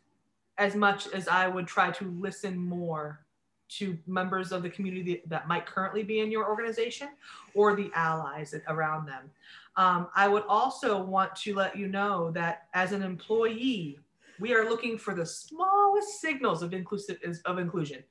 as 0.58 0.76
much 0.76 1.08
as 1.08 1.26
I 1.26 1.48
would 1.48 1.66
try 1.66 1.90
to 1.90 2.04
listen 2.20 2.56
more 2.56 3.23
to 3.68 3.98
members 4.06 4.52
of 4.52 4.62
the 4.62 4.70
community 4.70 5.22
that 5.26 5.48
might 5.48 5.66
currently 5.66 6.02
be 6.02 6.20
in 6.20 6.30
your 6.30 6.48
organization 6.48 7.08
or 7.54 7.74
the 7.74 7.90
allies 7.94 8.54
around 8.68 9.06
them. 9.06 9.30
Um, 9.76 10.08
I 10.14 10.28
would 10.28 10.44
also 10.48 11.02
want 11.02 11.34
to 11.36 11.54
let 11.54 11.76
you 11.76 11.88
know 11.88 12.30
that 12.32 12.68
as 12.74 12.92
an 12.92 13.02
employee, 13.02 13.98
we 14.38 14.54
are 14.54 14.68
looking 14.68 14.98
for 14.98 15.14
the 15.14 15.26
smallest 15.26 16.20
signals 16.20 16.62
of 16.62 16.72
inclusive 16.72 17.18
of 17.44 17.58
inclusion. 17.58 18.02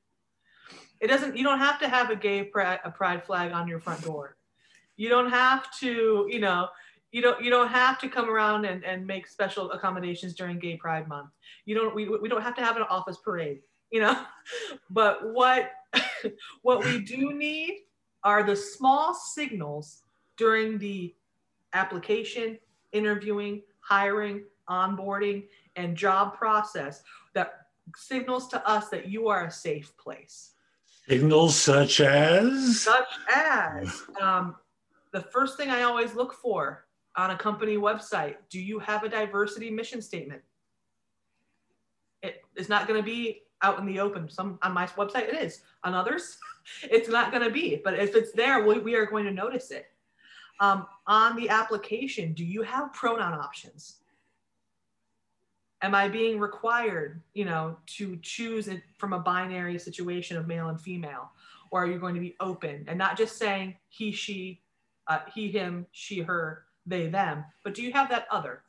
It 1.00 1.08
doesn't. 1.08 1.38
You 1.38 1.44
don't 1.44 1.60
have 1.60 1.80
to 1.80 1.90
have 1.90 2.10
a 2.10 2.16
gay 2.16 2.44
pride, 2.44 2.80
a 2.84 2.92
pride 2.92 3.24
flag 3.26 3.52
on 3.52 3.68
your 3.68 3.80
front 3.80 4.02
door. 4.04 4.38
You 4.96 5.10
don't 5.10 5.30
have 5.30 5.68
to. 5.80 6.28
You 6.30 6.40
know. 6.40 6.70
You 7.12 7.22
don't. 7.22 7.44
You 7.44 7.50
don't 7.50 7.68
have 7.68 8.00
to 8.00 8.10
come 8.10 8.30
around 8.30 8.66
and, 8.66 8.84
and 8.84 9.06
make 9.06 9.28
special 9.28 9.72
accommodations 9.72 10.34
during 10.34 10.60
Gay 10.60 10.78
Pride 10.78 11.08
Month. 11.08 11.30
You 11.66 11.76
don't. 11.76 11.94
We, 11.94 12.10
we 12.10 12.28
don't 12.28 12.42
have 12.42 12.56
to 12.56 12.64
have 12.64 12.76
an 12.76 12.84
office 12.90 13.18
parade 13.18 13.60
you 13.94 14.02
know? 14.02 14.18
But 14.90 15.34
what 15.34 15.72
what 16.64 16.84
we 16.84 17.00
do 17.00 17.32
need 17.32 17.84
are 18.26 18.44
the 18.44 18.58
small 18.58 19.14
signals 19.14 20.02
during 20.36 20.78
the 20.78 21.16
application 21.72 22.60
interviewing 22.92 23.62
hiring 23.80 24.44
onboarding 24.70 25.46
and 25.78 25.96
job 25.96 26.36
process 26.36 27.04
that 27.34 27.68
signals 27.96 28.50
to 28.50 28.68
us 28.68 28.90
that 28.90 29.08
you 29.08 29.30
are 29.30 29.46
a 29.46 29.52
safe 29.52 29.96
place. 29.98 30.52
Signals 31.08 31.56
such 31.56 32.02
as? 32.02 32.82
Such 32.82 33.08
as 33.34 34.04
um, 34.22 34.56
the 35.14 35.22
first 35.22 35.58
thing 35.58 35.70
i 35.70 35.84
always 35.84 36.16
look 36.16 36.34
for 36.34 36.86
on 37.16 37.32
a 37.32 37.38
company 37.38 37.78
website 37.78 38.36
do 38.50 38.60
you 38.60 38.80
have 38.80 39.04
a 39.04 39.10
diversity 39.10 39.70
mission 39.70 40.02
statement? 40.02 40.42
It 42.22 42.42
is 42.58 42.68
not 42.68 42.88
going 42.88 43.00
to 43.02 43.06
be 43.06 43.43
out 43.64 43.80
in 43.80 43.86
the 43.86 44.00
open. 44.00 44.30
Some 44.30 44.60
on 44.62 44.74
my 44.74 44.86
website 44.86 45.30
it 45.30 45.42
is. 45.42 45.62
On 45.84 45.94
others, 45.94 46.38
it's 46.84 47.10
not 47.10 47.32
going 47.32 47.44
to 47.44 47.50
be. 47.50 47.82
But 47.84 47.98
if 47.98 48.16
it's 48.16 48.32
there, 48.34 48.66
we, 48.66 48.80
we 48.80 48.96
are 48.96 49.06
going 49.06 49.26
to 49.26 49.32
notice 49.32 49.72
it. 49.72 49.88
Um, 50.60 50.86
on 51.08 51.36
the 51.36 51.50
application, 51.50 52.34
do 52.34 52.46
you 52.46 52.62
have 52.62 52.94
pronoun 52.94 53.34
options? 53.34 53.98
Am 55.82 55.96
I 55.96 56.08
being 56.08 56.40
required, 56.40 57.22
you 57.34 57.44
know, 57.44 57.76
to 57.98 58.18
choose 58.22 58.68
it 58.68 58.82
from 58.98 59.12
a 59.12 59.20
binary 59.20 59.78
situation 59.78 60.38
of 60.38 60.48
male 60.48 60.70
and 60.70 60.80
female, 60.80 61.32
or 61.72 61.84
are 61.84 61.88
you 61.88 62.00
going 62.00 62.16
to 62.16 62.22
be 62.22 62.36
open 62.40 62.86
and 62.88 62.98
not 62.98 63.18
just 63.18 63.38
saying 63.38 63.76
he, 63.90 64.12
she, 64.12 64.62
uh, 65.08 65.20
he, 65.34 65.50
him, 65.50 65.86
she, 65.92 66.22
her, 66.22 66.64
they, 66.86 67.08
them, 67.08 67.44
but 67.64 67.74
do 67.74 67.82
you 67.82 67.92
have 67.92 68.10
that 68.10 68.28
other? 68.32 68.62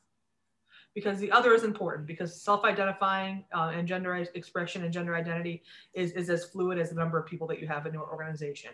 Because 0.95 1.19
the 1.19 1.31
other 1.31 1.53
is 1.53 1.65
important 1.65 2.07
because 2.07 2.41
self-identifying 2.41 3.45
uh, 3.53 3.73
and 3.75 3.87
gender 3.87 4.15
expression 4.35 4.85
and 4.85 4.93
gender 4.93 5.17
identity 5.17 5.63
is, 5.93 6.13
is 6.13 6.31
as 6.31 6.45
fluid 6.45 6.79
as 6.79 6.91
the 6.91 6.95
number 6.95 7.19
of 7.19 7.27
people 7.27 7.47
that 7.49 7.61
you 7.61 7.67
have 7.67 7.87
in 7.87 7.93
your 7.93 8.09
organization. 8.09 8.71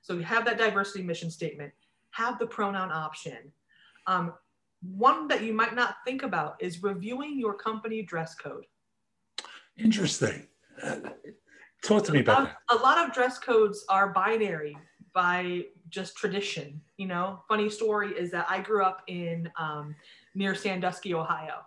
So 0.00 0.14
you 0.14 0.22
have 0.22 0.44
that 0.46 0.56
diversity 0.56 1.04
mission 1.04 1.30
statement, 1.30 1.72
have 2.12 2.38
the 2.38 2.46
pronoun 2.46 2.90
option. 2.90 3.52
Um, 4.06 4.32
one 4.82 5.28
that 5.28 5.42
you 5.42 5.52
might 5.52 5.74
not 5.74 5.96
think 6.06 6.22
about 6.22 6.56
is 6.60 6.82
reviewing 6.82 7.38
your 7.38 7.52
company 7.52 8.02
dress 8.02 8.34
code. 8.34 8.64
Interesting. 9.76 10.46
Uh, 10.82 10.96
talk 11.84 12.04
to 12.04 12.12
me 12.12 12.20
about 12.20 12.44
that. 12.44 12.56
A 12.70 12.82
lot 12.82 13.06
of 13.06 13.12
dress 13.12 13.38
codes 13.38 13.84
are 13.90 14.08
binary 14.08 14.76
by 15.12 15.64
just 15.90 16.16
tradition. 16.16 16.80
You 16.96 17.06
know, 17.06 17.42
funny 17.48 17.68
story 17.68 18.12
is 18.12 18.30
that 18.30 18.46
I 18.48 18.60
grew 18.60 18.82
up 18.82 19.02
in 19.06 19.50
um, 19.58 19.94
near 20.34 20.54
Sandusky, 20.54 21.14
Ohio. 21.14 21.66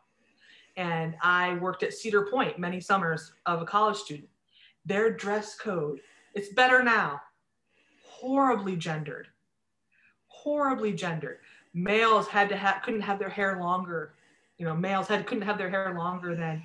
And 0.75 1.15
I 1.21 1.55
worked 1.55 1.83
at 1.83 1.93
Cedar 1.93 2.25
Point 2.25 2.57
many 2.57 2.79
summers 2.79 3.33
of 3.45 3.61
a 3.61 3.65
college 3.65 3.97
student. 3.97 4.29
Their 4.85 5.11
dress 5.11 5.55
code, 5.55 5.99
it's 6.33 6.49
better 6.49 6.83
now, 6.83 7.21
horribly 8.03 8.75
gendered, 8.75 9.27
horribly 10.27 10.93
gendered. 10.93 11.39
Males 11.73 12.27
had 12.27 12.49
to 12.49 12.57
have, 12.57 12.81
couldn't 12.83 13.01
have 13.01 13.19
their 13.19 13.29
hair 13.29 13.59
longer. 13.59 14.13
You 14.57 14.65
know, 14.65 14.75
males 14.75 15.07
had, 15.07 15.25
couldn't 15.25 15.43
have 15.43 15.57
their 15.57 15.69
hair 15.69 15.93
longer 15.97 16.35
than 16.35 16.63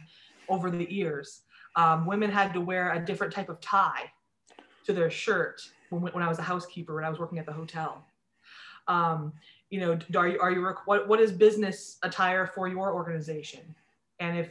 over 0.48 0.70
the 0.70 0.86
ears. 0.90 1.42
Um, 1.76 2.06
women 2.06 2.30
had 2.30 2.52
to 2.54 2.60
wear 2.60 2.92
a 2.92 3.04
different 3.04 3.32
type 3.32 3.48
of 3.48 3.60
tie 3.60 4.10
to 4.84 4.92
their 4.92 5.10
shirt 5.10 5.60
when, 5.90 6.02
when 6.02 6.22
I 6.22 6.28
was 6.28 6.38
a 6.38 6.42
housekeeper, 6.42 6.94
when 6.94 7.04
I 7.04 7.10
was 7.10 7.18
working 7.18 7.38
at 7.38 7.46
the 7.46 7.52
hotel. 7.52 8.04
Um, 8.88 9.32
you 9.70 9.80
know, 9.80 9.98
are 10.16 10.28
you, 10.28 10.40
are 10.40 10.50
you, 10.50 10.66
what, 10.86 11.08
what 11.08 11.20
is 11.20 11.32
business 11.32 11.98
attire 12.02 12.46
for 12.46 12.68
your 12.68 12.92
organization? 12.94 13.74
And 14.18 14.38
if 14.38 14.50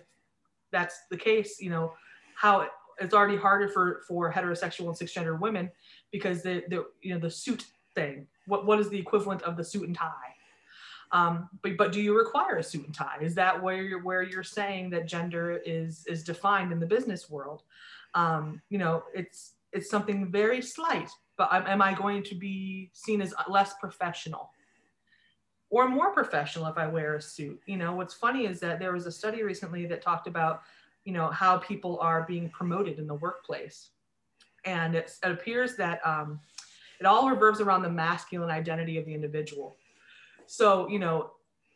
that's 0.72 1.02
the 1.10 1.18
case, 1.18 1.60
you 1.60 1.70
know, 1.70 1.94
how 2.36 2.68
it's 3.00 3.14
already 3.14 3.38
harder 3.38 3.68
for, 3.70 4.02
for 4.08 4.32
heterosexual 4.32 4.88
and 4.88 4.96
cisgender 4.96 5.40
women 5.40 5.72
because 6.12 6.44
the, 6.44 6.64
the, 6.70 6.86
you 7.02 7.14
know, 7.14 7.20
the 7.20 7.30
suit 7.30 7.66
thing, 7.96 8.28
what, 8.46 8.66
what 8.66 8.80
is 8.80 8.90
the 8.90 9.00
equivalent 9.00 9.42
of 9.44 9.58
the 9.58 9.64
suit 9.64 9.88
and 9.88 9.96
tie? 9.96 10.12
Um, 11.12 11.50
but, 11.62 11.78
but 11.78 11.92
do 11.92 12.02
you 12.02 12.18
require 12.18 12.58
a 12.58 12.64
suit 12.64 12.86
and 12.86 12.94
tie? 12.94 13.18
Is 13.22 13.34
that 13.36 13.62
where 13.62 13.82
you're, 13.82 14.04
where 14.04 14.24
you're 14.24 14.44
saying 14.44 14.90
that 14.92 15.08
gender 15.08 15.62
is, 15.66 16.06
is 16.08 16.24
defined 16.24 16.72
in 16.72 16.80
the 16.80 16.86
business 16.86 17.30
world? 17.30 17.64
Um, 18.14 18.62
you 18.70 18.78
know, 18.78 19.04
it's, 19.14 19.54
it's 19.74 19.90
something 19.90 20.32
very 20.32 20.62
slight, 20.62 21.10
but 21.38 21.50
am 21.52 21.82
I 21.82 21.94
going 21.94 22.24
to 22.24 22.36
be 22.36 22.90
seen 22.94 23.22
as 23.22 23.34
less 23.48 23.74
professional? 23.80 24.52
Or 25.70 25.88
more 25.88 26.14
professional 26.14 26.68
if 26.68 26.78
I 26.78 26.88
wear 26.88 27.16
a 27.16 27.22
suit. 27.22 27.60
You 27.66 27.78
know, 27.78 27.94
what's 27.94 28.14
funny 28.14 28.46
is 28.46 28.60
that 28.62 28.80
there 28.80 28.94
was 28.94 29.06
a 29.06 29.12
study 29.12 29.44
recently 29.44 29.86
that 29.88 30.02
talked 30.02 30.28
about, 30.28 30.62
you 31.04 31.14
know, 31.14 31.28
how 31.28 31.58
people 31.58 32.00
are 32.02 32.24
being 32.24 32.50
promoted 32.50 33.00
in 33.00 33.08
the 33.08 33.16
workplace. 33.16 33.90
And 34.66 34.96
it 34.96 35.12
appears 35.24 35.76
that 35.76 36.06
um, 36.06 36.40
it 37.00 37.06
all 37.06 37.30
revolves 37.30 37.62
around 37.62 37.84
the 37.84 37.90
masculine 37.90 38.50
identity 38.50 38.98
of 38.98 39.06
the 39.06 39.14
individual. 39.14 39.78
So, 40.46 40.88
you 40.90 41.00
know, 41.00 41.32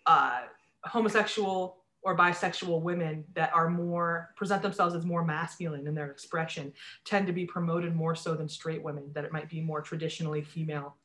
uh, 0.06 0.42
homosexual 0.84 1.78
or 2.04 2.18
bisexual 2.18 2.82
women 2.82 3.24
that 3.36 3.54
are 3.54 3.70
more 3.70 4.30
present 4.36 4.62
themselves 4.62 4.96
as 4.96 5.06
more 5.06 5.24
masculine 5.24 5.86
in 5.86 5.94
their 5.94 6.10
expression 6.10 6.74
tend 7.06 7.28
to 7.28 7.34
be 7.34 7.46
promoted 7.46 7.96
more 7.96 8.16
so 8.16 8.34
than 8.34 8.50
straight 8.50 8.82
women 8.82 9.12
that 9.14 9.24
it 9.24 9.32
might 9.32 9.50
be 9.50 9.62
more 9.62 9.82
traditionally 9.82 10.42
female 10.42 10.96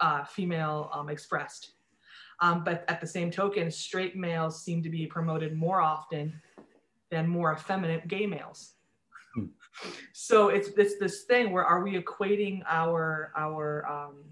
uh, 0.00 0.24
female 0.24 0.90
um, 0.92 1.08
expressed 1.08 1.72
um, 2.40 2.64
but 2.64 2.84
at 2.88 3.00
the 3.00 3.06
same 3.06 3.30
token 3.30 3.70
straight 3.70 4.16
males 4.16 4.62
seem 4.62 4.82
to 4.82 4.90
be 4.90 5.06
promoted 5.06 5.56
more 5.56 5.80
often 5.80 6.40
than 7.10 7.28
more 7.28 7.52
effeminate 7.52 8.08
gay 8.08 8.26
males. 8.26 8.74
Hmm. 9.34 9.46
so 10.12 10.48
it's 10.50 10.68
it's 10.76 10.98
this 10.98 11.22
thing 11.22 11.52
where 11.52 11.64
are 11.64 11.82
we 11.82 11.98
equating 11.98 12.62
our 12.68 13.32
our 13.34 13.86
um, 13.90 14.24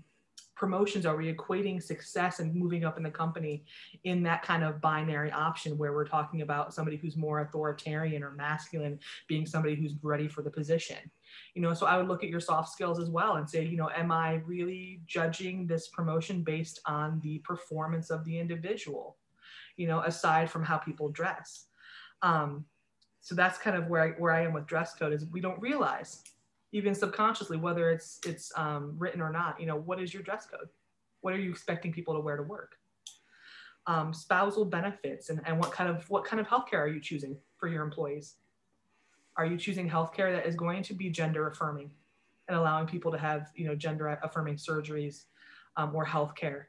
promotions? 0.60 1.06
Are 1.06 1.16
we 1.16 1.32
equating 1.32 1.82
success 1.82 2.38
and 2.38 2.54
moving 2.54 2.84
up 2.84 2.98
in 2.98 3.02
the 3.02 3.10
company 3.10 3.64
in 4.04 4.22
that 4.24 4.42
kind 4.42 4.62
of 4.62 4.78
binary 4.82 5.32
option 5.32 5.78
where 5.78 5.94
we're 5.94 6.06
talking 6.06 6.42
about 6.42 6.74
somebody 6.74 6.98
who's 6.98 7.16
more 7.16 7.40
authoritarian 7.40 8.22
or 8.22 8.32
masculine 8.32 8.98
being 9.26 9.46
somebody 9.46 9.74
who's 9.74 9.94
ready 10.02 10.28
for 10.28 10.42
the 10.42 10.50
position 10.50 10.98
you 11.54 11.62
know 11.62 11.74
so 11.74 11.86
i 11.86 11.96
would 11.96 12.08
look 12.08 12.22
at 12.22 12.30
your 12.30 12.40
soft 12.40 12.70
skills 12.70 12.98
as 12.98 13.10
well 13.10 13.36
and 13.36 13.48
say 13.48 13.64
you 13.64 13.76
know 13.76 13.90
am 13.96 14.10
i 14.12 14.34
really 14.46 15.00
judging 15.06 15.66
this 15.66 15.88
promotion 15.88 16.42
based 16.42 16.80
on 16.86 17.20
the 17.22 17.38
performance 17.38 18.10
of 18.10 18.24
the 18.24 18.38
individual 18.38 19.16
you 19.76 19.86
know 19.86 20.00
aside 20.00 20.50
from 20.50 20.64
how 20.64 20.78
people 20.78 21.08
dress 21.08 21.66
um, 22.22 22.64
so 23.20 23.34
that's 23.34 23.58
kind 23.58 23.76
of 23.76 23.88
where 23.88 24.02
I, 24.02 24.08
where 24.12 24.32
I 24.32 24.42
am 24.42 24.52
with 24.52 24.66
dress 24.66 24.94
code 24.94 25.12
is 25.12 25.26
we 25.26 25.40
don't 25.40 25.60
realize 25.60 26.22
even 26.72 26.94
subconsciously, 26.94 27.56
whether 27.56 27.90
it's 27.90 28.18
it's 28.24 28.52
um, 28.56 28.94
written 28.98 29.20
or 29.20 29.30
not. 29.30 29.60
You 29.60 29.66
know, 29.66 29.76
what 29.76 30.00
is 30.00 30.14
your 30.14 30.22
dress 30.22 30.46
code? 30.46 30.68
What 31.20 31.34
are 31.34 31.38
you 31.38 31.50
expecting 31.50 31.92
people 31.92 32.14
to 32.14 32.20
wear 32.20 32.36
to 32.36 32.42
work? 32.42 32.76
Um, 33.86 34.14
spousal 34.14 34.64
benefits 34.64 35.30
and, 35.30 35.40
and 35.46 35.58
what 35.58 35.72
kind 35.72 35.90
of 35.90 36.08
what 36.10 36.24
kind 36.24 36.40
of 36.40 36.46
healthcare 36.46 36.78
are 36.78 36.88
you 36.88 37.00
choosing 37.00 37.36
for 37.58 37.68
your 37.68 37.82
employees? 37.82 38.36
Are 39.36 39.46
you 39.46 39.56
choosing 39.56 39.88
healthcare 39.88 40.34
that 40.34 40.46
is 40.46 40.54
going 40.54 40.82
to 40.84 40.94
be 40.94 41.10
gender 41.10 41.48
affirming 41.48 41.90
and 42.48 42.56
allowing 42.56 42.86
people 42.86 43.12
to 43.12 43.18
have 43.18 43.50
you 43.54 43.66
know 43.66 43.74
gender 43.74 44.18
affirming 44.22 44.56
surgeries 44.56 45.24
um, 45.76 45.94
or 45.94 46.04
healthcare? 46.04 46.64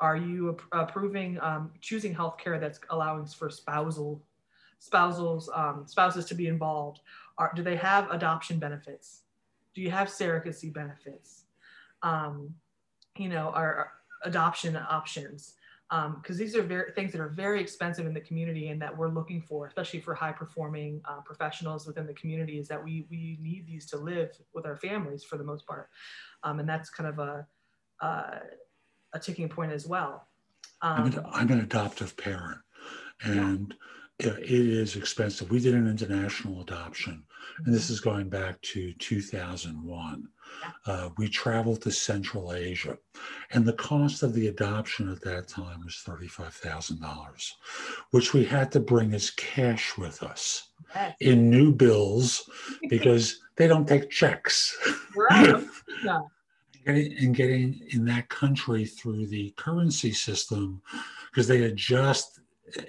Are 0.00 0.16
you 0.16 0.56
approving 0.72 1.38
um, 1.40 1.70
choosing 1.80 2.14
healthcare 2.14 2.58
that's 2.60 2.80
allowing 2.90 3.26
for 3.26 3.50
spousal 3.50 4.20
spousals 4.78 5.48
um, 5.54 5.84
spouses 5.86 6.24
to 6.26 6.34
be 6.34 6.48
involved? 6.48 7.00
Are, 7.38 7.52
do 7.54 7.62
they 7.62 7.76
have 7.76 8.10
adoption 8.10 8.58
benefits? 8.58 9.20
Do 9.74 9.80
you 9.80 9.90
have 9.90 10.08
surrogacy 10.08 10.72
benefits? 10.72 11.44
Um, 12.02 12.54
you 13.16 13.28
know, 13.28 13.50
are, 13.54 13.74
are 13.74 13.92
adoption 14.24 14.76
options? 14.76 15.54
Because 15.92 16.36
um, 16.36 16.38
these 16.38 16.56
are 16.56 16.62
very 16.62 16.90
things 16.92 17.12
that 17.12 17.20
are 17.20 17.28
very 17.28 17.60
expensive 17.60 18.06
in 18.06 18.14
the 18.14 18.20
community 18.20 18.68
and 18.68 18.80
that 18.80 18.96
we're 18.96 19.10
looking 19.10 19.42
for, 19.42 19.66
especially 19.66 20.00
for 20.00 20.14
high 20.14 20.32
performing 20.32 21.02
uh, 21.04 21.20
professionals 21.22 21.86
within 21.86 22.06
the 22.06 22.14
community, 22.14 22.58
is 22.58 22.66
that 22.68 22.82
we 22.82 23.06
we 23.10 23.38
need 23.42 23.66
these 23.66 23.84
to 23.86 23.98
live 23.98 24.30
with 24.54 24.64
our 24.64 24.76
families 24.76 25.22
for 25.22 25.36
the 25.36 25.44
most 25.44 25.66
part, 25.66 25.90
um, 26.44 26.60
and 26.60 26.68
that's 26.68 26.88
kind 26.88 27.10
of 27.10 27.18
a 27.18 27.46
uh, 28.00 28.38
a 29.12 29.18
ticking 29.18 29.50
point 29.50 29.70
as 29.70 29.86
well. 29.86 30.28
Um, 30.80 30.92
I'm, 30.92 31.06
an, 31.06 31.26
I'm, 31.30 31.50
an, 31.50 31.60
adoptive 31.60 32.16
parent, 32.16 32.58
and 33.22 33.74
it 34.18 34.48
is 34.48 34.96
expensive. 34.96 35.50
We 35.50 35.60
did 35.60 35.74
an 35.74 35.86
international 35.86 36.62
adoption, 36.62 37.22
and 37.66 37.74
this 37.74 37.90
is 37.90 38.00
going 38.00 38.30
back 38.30 38.62
to 38.62 38.94
2001. 38.94 40.28
Uh, 40.86 41.08
we 41.18 41.28
traveled 41.28 41.82
to 41.82 41.90
Central 41.90 42.52
Asia, 42.52 42.96
and 43.50 43.64
the 43.64 43.72
cost 43.72 44.22
of 44.22 44.34
the 44.34 44.48
adoption 44.48 45.10
at 45.10 45.20
that 45.22 45.48
time 45.48 45.84
was 45.84 46.02
$35,000, 46.06 47.52
which 48.10 48.32
we 48.32 48.44
had 48.44 48.70
to 48.72 48.80
bring 48.80 49.12
as 49.14 49.30
cash 49.30 49.96
with 49.96 50.22
us 50.22 50.68
in 51.20 51.50
new 51.50 51.72
bills 51.72 52.48
because 52.88 53.40
they 53.56 53.66
don't 53.66 53.88
take 53.88 54.10
checks. 54.10 54.76
Right. 55.16 55.64
Yeah. 56.04 56.22
and 56.86 57.36
getting 57.36 57.80
in 57.90 58.04
that 58.06 58.28
country 58.28 58.84
through 58.84 59.28
the 59.28 59.54
currency 59.56 60.10
system 60.10 60.82
because 61.30 61.46
they 61.46 61.62
had 61.62 61.76
just 61.76 62.40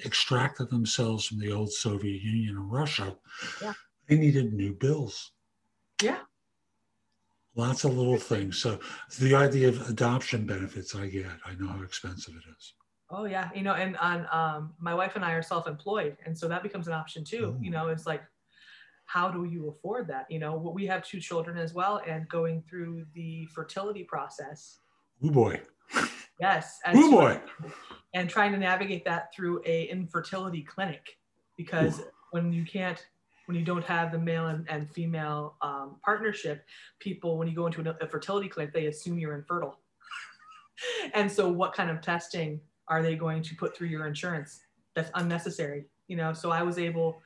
extracted 0.05 0.69
themselves 0.69 1.25
from 1.25 1.39
the 1.39 1.51
old 1.51 1.71
Soviet 1.71 2.21
Union 2.21 2.57
and 2.57 2.71
Russia, 2.71 3.15
yeah. 3.61 3.73
they 4.07 4.17
needed 4.17 4.53
new 4.53 4.73
bills. 4.73 5.31
Yeah. 6.01 6.19
Lots 7.55 7.83
of 7.83 7.95
little 7.95 8.17
things. 8.17 8.57
So 8.57 8.79
the 9.19 9.35
idea 9.35 9.69
of 9.69 9.89
adoption 9.89 10.45
benefits, 10.45 10.95
I 10.95 11.07
get. 11.07 11.27
I 11.45 11.53
know 11.55 11.67
how 11.67 11.83
expensive 11.83 12.33
it 12.35 12.49
is. 12.49 12.73
Oh 13.09 13.25
yeah, 13.25 13.49
you 13.53 13.61
know, 13.61 13.73
and 13.73 13.95
on 13.97 14.27
um, 14.31 14.73
my 14.79 14.95
wife 14.95 15.15
and 15.15 15.23
I 15.23 15.33
are 15.33 15.43
self-employed, 15.43 16.17
and 16.25 16.35
so 16.35 16.47
that 16.47 16.63
becomes 16.63 16.87
an 16.87 16.93
option 16.93 17.23
too. 17.23 17.55
Mm. 17.59 17.63
You 17.63 17.69
know, 17.69 17.89
it's 17.89 18.07
like, 18.07 18.23
how 19.05 19.29
do 19.29 19.45
you 19.45 19.69
afford 19.69 20.07
that? 20.07 20.25
You 20.31 20.39
know, 20.39 20.55
we 20.55 20.87
have 20.87 21.05
two 21.05 21.19
children 21.19 21.57
as 21.57 21.75
well, 21.75 22.01
and 22.07 22.27
going 22.27 22.63
through 22.67 23.05
the 23.13 23.45
fertility 23.53 24.03
process. 24.03 24.79
Oh 25.23 25.29
boy. 25.29 25.61
Yes. 26.39 26.79
Oh 26.87 27.11
boy 27.11 27.39
and 28.13 28.29
trying 28.29 28.51
to 28.51 28.57
navigate 28.57 29.03
that 29.05 29.33
through 29.33 29.61
a 29.65 29.85
infertility 29.85 30.61
clinic 30.61 31.17
because 31.57 31.99
Ooh. 31.99 32.05
when 32.31 32.53
you 32.53 32.65
can't 32.65 33.05
when 33.45 33.57
you 33.57 33.65
don't 33.65 33.83
have 33.83 34.11
the 34.11 34.19
male 34.19 34.47
and, 34.47 34.65
and 34.69 34.89
female 34.91 35.55
um, 35.61 35.97
partnership 36.03 36.65
people 36.99 37.37
when 37.37 37.47
you 37.47 37.55
go 37.55 37.67
into 37.67 37.95
a, 38.01 38.07
fertility 38.07 38.47
clinic 38.47 38.73
they 38.73 38.87
assume 38.87 39.17
you're 39.17 39.35
infertile. 39.35 39.79
And 41.13 41.31
so 41.31 41.49
what 41.49 41.73
kind 41.73 41.89
of 41.89 42.01
testing 42.01 42.59
are 42.87 43.03
they 43.03 43.15
going 43.15 43.43
to 43.43 43.55
put 43.55 43.77
through 43.77 43.87
your 43.87 44.07
insurance? 44.07 44.61
That's 44.95 45.11
unnecessary 45.15 45.85
you 46.07 46.17
know? 46.17 46.33
So 46.33 46.51
i 46.51 46.61
was 46.63 46.77
able 46.77 47.21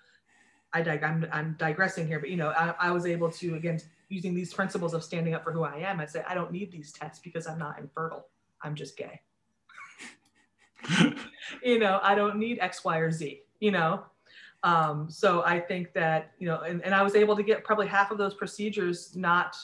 i 0.74 0.82
dig- 0.82 1.04
I'm, 1.04 1.26
I'm 1.32 1.56
digressing 1.58 2.08
here 2.08 2.20
but 2.20 2.30
you 2.30 2.38
know 2.38 2.50
I, 2.50 2.74
I 2.80 2.92
was 2.92 3.06
able 3.06 3.32
to 3.32 3.56
again 3.56 3.80
using 4.10 4.36
these 4.36 4.54
principles 4.54 4.94
of 4.94 5.04
standing 5.04 5.34
up 5.34 5.44
for 5.44 5.52
who 5.52 5.64
i 5.64 5.78
am 5.78 6.00
i 6.00 6.06
say 6.06 6.24
i 6.28 6.34
don't 6.34 6.52
need 6.52 6.72
these 6.72 6.92
tests 6.92 7.20
because 7.20 7.48
i'm 7.48 7.58
not 7.58 7.80
infertile. 7.80 8.28
I'm 8.62 8.76
just 8.76 8.98
gay. 8.98 9.22
You 11.64 11.80
know, 11.80 12.00
I 12.04 12.14
don't 12.14 12.38
need 12.38 12.60
X, 12.60 12.84
Y, 12.84 12.98
or 12.98 13.12
Z, 13.12 13.42
you 13.60 13.72
know? 13.72 14.04
Um, 14.63 15.10
so 15.10 15.43
I 15.43 15.60
think 15.60 15.93
that, 15.93 16.32
you 16.39 16.48
know, 16.48 16.62
and, 16.62 16.84
and 16.84 16.93
I 16.93 17.04
was 17.04 17.15
able 17.15 17.36
to 17.36 17.43
get 17.43 17.63
probably 17.63 17.88
half 17.88 18.12
of 18.12 18.17
those 18.17 18.34
procedures 18.34 19.15
not 19.15 19.56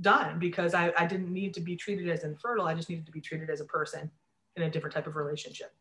done 0.00 0.38
because 0.38 0.74
I, 0.74 0.92
I 0.96 1.06
didn't 1.06 1.32
need 1.32 1.54
to 1.54 1.60
be 1.60 1.76
treated 1.76 2.08
as 2.08 2.24
infertile. 2.24 2.66
I 2.66 2.74
just 2.74 2.88
needed 2.88 3.06
to 3.06 3.12
be 3.12 3.20
treated 3.20 3.50
as 3.50 3.60
a 3.60 3.64
person 3.64 4.10
in 4.56 4.64
a 4.64 4.70
different 4.70 4.94
type 4.94 5.06
of 5.06 5.16
relationship. 5.16 5.72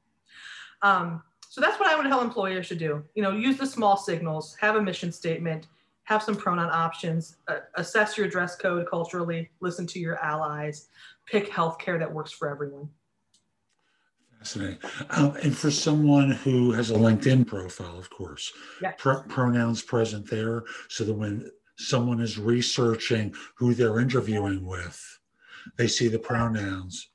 Um, 0.82 1.24
so 1.50 1.62
that's 1.62 1.80
what 1.80 1.90
I 1.90 1.96
would 1.96 2.06
tell 2.08 2.22
employers 2.22 2.68
should 2.68 2.80
do. 2.80 3.04
You 3.16 3.24
know, 3.24 3.32
use 3.32 3.58
the 3.58 3.66
small 3.66 3.98
signals, 3.98 4.56
have 4.60 4.76
a 4.76 4.82
mission 4.82 5.12
statement, 5.12 5.68
have 6.04 6.22
some 6.24 6.36
pronoun 6.36 6.70
options, 6.72 7.38
uh, 7.48 7.60
assess 7.76 8.18
your 8.18 8.28
dress 8.28 8.56
code 8.56 8.88
culturally, 8.90 9.50
listen 9.60 9.86
to 9.88 10.00
your 10.00 10.18
allies, 10.24 10.88
pick 11.26 11.50
healthcare 11.52 12.00
that 12.00 12.12
works 12.12 12.32
for 12.32 12.50
everyone. 12.50 12.90
Fascinating. 14.48 14.80
Um, 15.10 15.36
and 15.44 15.58
for 15.58 15.70
someone 15.70 16.32
who 16.32 16.72
has 16.72 16.92
a 16.92 16.94
LinkedIn 16.94 17.48
profile, 17.48 18.00
of 18.00 18.10
course, 18.10 18.54
pr- 18.98 19.28
pronouns 19.28 19.82
present 19.82 20.30
there 20.30 20.64
so 20.88 21.04
that 21.04 21.14
when 21.14 21.52
someone 21.78 22.22
is 22.22 22.40
researching 22.40 23.36
who 23.58 23.74
they're 23.74 24.00
interviewing 24.00 24.66
with, 24.66 25.20
they 25.78 25.88
see 25.88 26.08
the 26.08 26.18
pronouns 26.18 27.10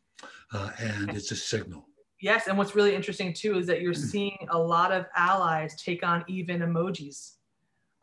uh, 0.53 0.73
and 0.79 1.09
it's 1.11 1.31
a 1.31 1.37
signal. 1.37 1.87
Yes. 2.21 2.49
And 2.49 2.59
what's 2.59 2.77
really 2.77 2.95
interesting 2.95 3.33
too 3.33 3.57
is 3.57 3.67
that 3.67 3.81
you're 3.81 3.95
seeing 3.95 4.47
a 4.51 4.59
lot 4.59 4.93
of 4.93 5.07
allies 5.17 5.75
take 5.83 6.07
on 6.07 6.25
even 6.29 6.61
emojis 6.61 7.37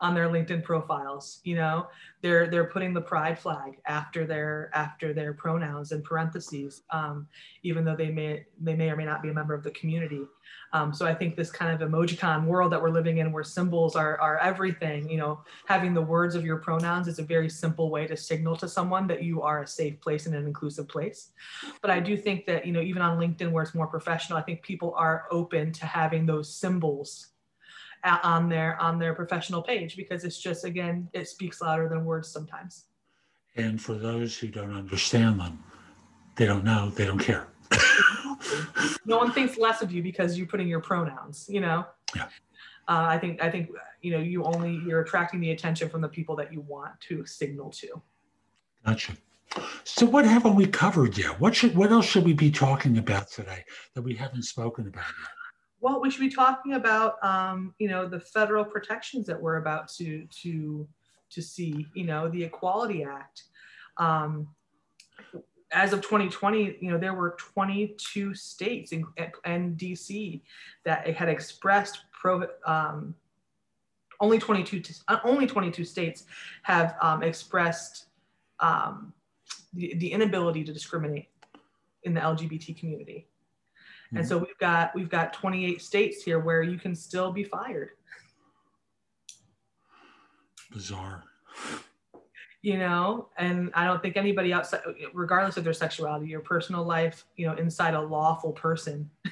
on 0.00 0.14
their 0.14 0.28
LinkedIn 0.28 0.62
profiles. 0.62 1.40
You 1.44 1.56
know, 1.56 1.88
they're 2.22 2.48
they're 2.48 2.64
putting 2.64 2.94
the 2.94 3.00
pride 3.00 3.38
flag 3.38 3.78
after 3.86 4.26
their 4.26 4.70
after 4.74 5.12
their 5.12 5.32
pronouns 5.34 5.92
in 5.92 6.02
parentheses, 6.02 6.82
um, 6.90 7.26
even 7.62 7.84
though 7.84 7.96
they 7.96 8.10
may 8.10 8.46
they 8.60 8.74
may 8.74 8.90
or 8.90 8.96
may 8.96 9.04
not 9.04 9.22
be 9.22 9.28
a 9.28 9.34
member 9.34 9.54
of 9.54 9.62
the 9.62 9.70
community. 9.72 10.22
Um, 10.72 10.94
so 10.94 11.06
I 11.06 11.14
think 11.14 11.36
this 11.36 11.50
kind 11.50 11.80
of 11.80 11.88
emojicon 11.88 12.44
world 12.44 12.72
that 12.72 12.80
we're 12.80 12.90
living 12.90 13.18
in, 13.18 13.32
where 13.32 13.44
symbols 13.44 13.96
are 13.96 14.18
are 14.20 14.38
everything. 14.38 15.08
You 15.08 15.18
know, 15.18 15.40
having 15.66 15.92
the 15.94 16.02
words 16.02 16.34
of 16.34 16.44
your 16.44 16.56
pronouns 16.56 17.06
is 17.08 17.18
a 17.18 17.24
very 17.24 17.50
simple 17.50 17.90
way 17.90 18.06
to 18.06 18.16
signal 18.16 18.56
to 18.56 18.68
someone 18.68 19.06
that 19.08 19.22
you 19.22 19.42
are 19.42 19.62
a 19.62 19.66
safe 19.66 20.00
place 20.00 20.26
and 20.26 20.34
an 20.34 20.46
inclusive 20.46 20.88
place. 20.88 21.30
But 21.82 21.90
I 21.90 22.00
do 22.00 22.16
think 22.16 22.46
that 22.46 22.66
you 22.66 22.72
know, 22.72 22.80
even 22.80 23.02
on 23.02 23.18
LinkedIn 23.18 23.50
where 23.52 23.62
it's 23.62 23.74
more 23.74 23.86
professional, 23.86 24.38
I 24.38 24.42
think 24.42 24.62
people 24.62 24.94
are 24.96 25.26
open 25.30 25.72
to 25.72 25.86
having 25.86 26.24
those 26.24 26.54
symbols 26.54 27.28
on 28.04 28.48
their 28.48 28.80
on 28.80 28.98
their 28.98 29.14
professional 29.14 29.62
page 29.62 29.96
because 29.96 30.24
it's 30.24 30.38
just 30.38 30.64
again 30.64 31.08
it 31.12 31.28
speaks 31.28 31.60
louder 31.60 31.88
than 31.88 32.04
words 32.04 32.28
sometimes. 32.28 32.86
And 33.56 33.80
for 33.80 33.94
those 33.94 34.38
who 34.38 34.48
don't 34.48 34.74
understand 34.74 35.40
them 35.40 35.62
they 36.36 36.46
don't 36.46 36.64
know 36.64 36.90
they 36.90 37.04
don't 37.04 37.18
care. 37.18 37.48
No 39.04 39.18
one 39.18 39.32
thinks 39.32 39.58
less 39.58 39.82
of 39.82 39.92
you 39.92 40.02
because 40.02 40.38
you're 40.38 40.46
putting 40.46 40.68
your 40.68 40.80
pronouns 40.80 41.46
you 41.48 41.60
know? 41.60 41.84
Yeah. 42.14 42.24
Uh, 42.88 43.06
i 43.08 43.18
think 43.18 43.42
i 43.42 43.50
think 43.50 43.70
you 44.00 44.10
know 44.10 44.18
you 44.18 44.44
only 44.44 44.80
you're 44.86 45.00
attracting 45.00 45.40
the 45.40 45.50
attention 45.50 45.88
from 45.88 46.00
the 46.00 46.08
people 46.08 46.34
that 46.36 46.52
you 46.52 46.60
want 46.62 46.98
to 47.08 47.26
signal 47.26 47.70
to. 47.70 48.00
Gotcha. 48.86 49.12
So 49.84 50.06
what 50.06 50.24
haven't 50.24 50.54
we 50.54 50.66
covered 50.66 51.18
yet? 51.18 51.38
What 51.40 51.54
should 51.54 51.76
what 51.76 51.90
else 51.90 52.06
should 52.06 52.24
we 52.24 52.32
be 52.32 52.50
talking 52.50 52.98
about 52.98 53.30
today 53.30 53.64
that 53.94 54.02
we 54.02 54.14
haven't 54.14 54.44
spoken 54.44 54.86
about 54.86 55.04
yet 55.04 55.39
well, 55.80 56.00
we 56.00 56.10
should 56.10 56.20
be 56.20 56.30
talking 56.30 56.74
about, 56.74 57.22
um, 57.24 57.74
you 57.78 57.88
know, 57.88 58.06
the 58.06 58.20
federal 58.20 58.64
protections 58.64 59.26
that 59.26 59.40
we're 59.40 59.56
about 59.56 59.88
to 59.88 60.26
to 60.42 60.86
to 61.30 61.42
see. 61.42 61.86
You 61.94 62.04
know, 62.04 62.28
the 62.28 62.44
Equality 62.44 63.04
Act. 63.04 63.44
Um, 63.96 64.48
as 65.72 65.92
of 65.92 66.00
2020, 66.00 66.78
you 66.80 66.90
know, 66.90 66.98
there 66.98 67.14
were 67.14 67.36
22 67.38 68.34
states 68.34 68.92
in, 68.92 69.04
and 69.44 69.78
DC 69.78 70.42
that 70.84 71.06
had 71.08 71.28
expressed 71.28 72.04
pro. 72.12 72.46
Um, 72.66 73.14
only 74.22 74.38
22 74.38 74.82
uh, 75.08 75.18
only 75.24 75.46
22 75.46 75.84
states 75.84 76.24
have 76.62 76.94
um, 77.00 77.22
expressed 77.22 78.06
um, 78.60 79.14
the, 79.72 79.94
the 79.96 80.12
inability 80.12 80.62
to 80.64 80.72
discriminate 80.72 81.28
in 82.02 82.12
the 82.12 82.20
LGBT 82.20 82.78
community. 82.78 83.29
Mm-hmm. 84.10 84.18
And 84.18 84.28
so 84.28 84.38
we've 84.38 84.58
got 84.58 84.92
we've 84.94 85.08
got 85.08 85.32
28 85.32 85.80
states 85.80 86.22
here 86.24 86.40
where 86.40 86.62
you 86.62 86.78
can 86.78 86.96
still 86.96 87.30
be 87.30 87.44
fired. 87.44 87.90
Bizarre. 90.72 91.22
You 92.62 92.76
know, 92.76 93.28
and 93.38 93.70
I 93.72 93.84
don't 93.84 94.02
think 94.02 94.16
anybody 94.16 94.52
outside, 94.52 94.82
regardless 95.14 95.56
of 95.56 95.64
their 95.64 95.72
sexuality, 95.72 96.26
your 96.26 96.40
personal 96.40 96.84
life, 96.84 97.24
you 97.36 97.46
know, 97.46 97.54
inside 97.54 97.94
a 97.94 98.00
lawful 98.00 98.52
person, 98.52 99.08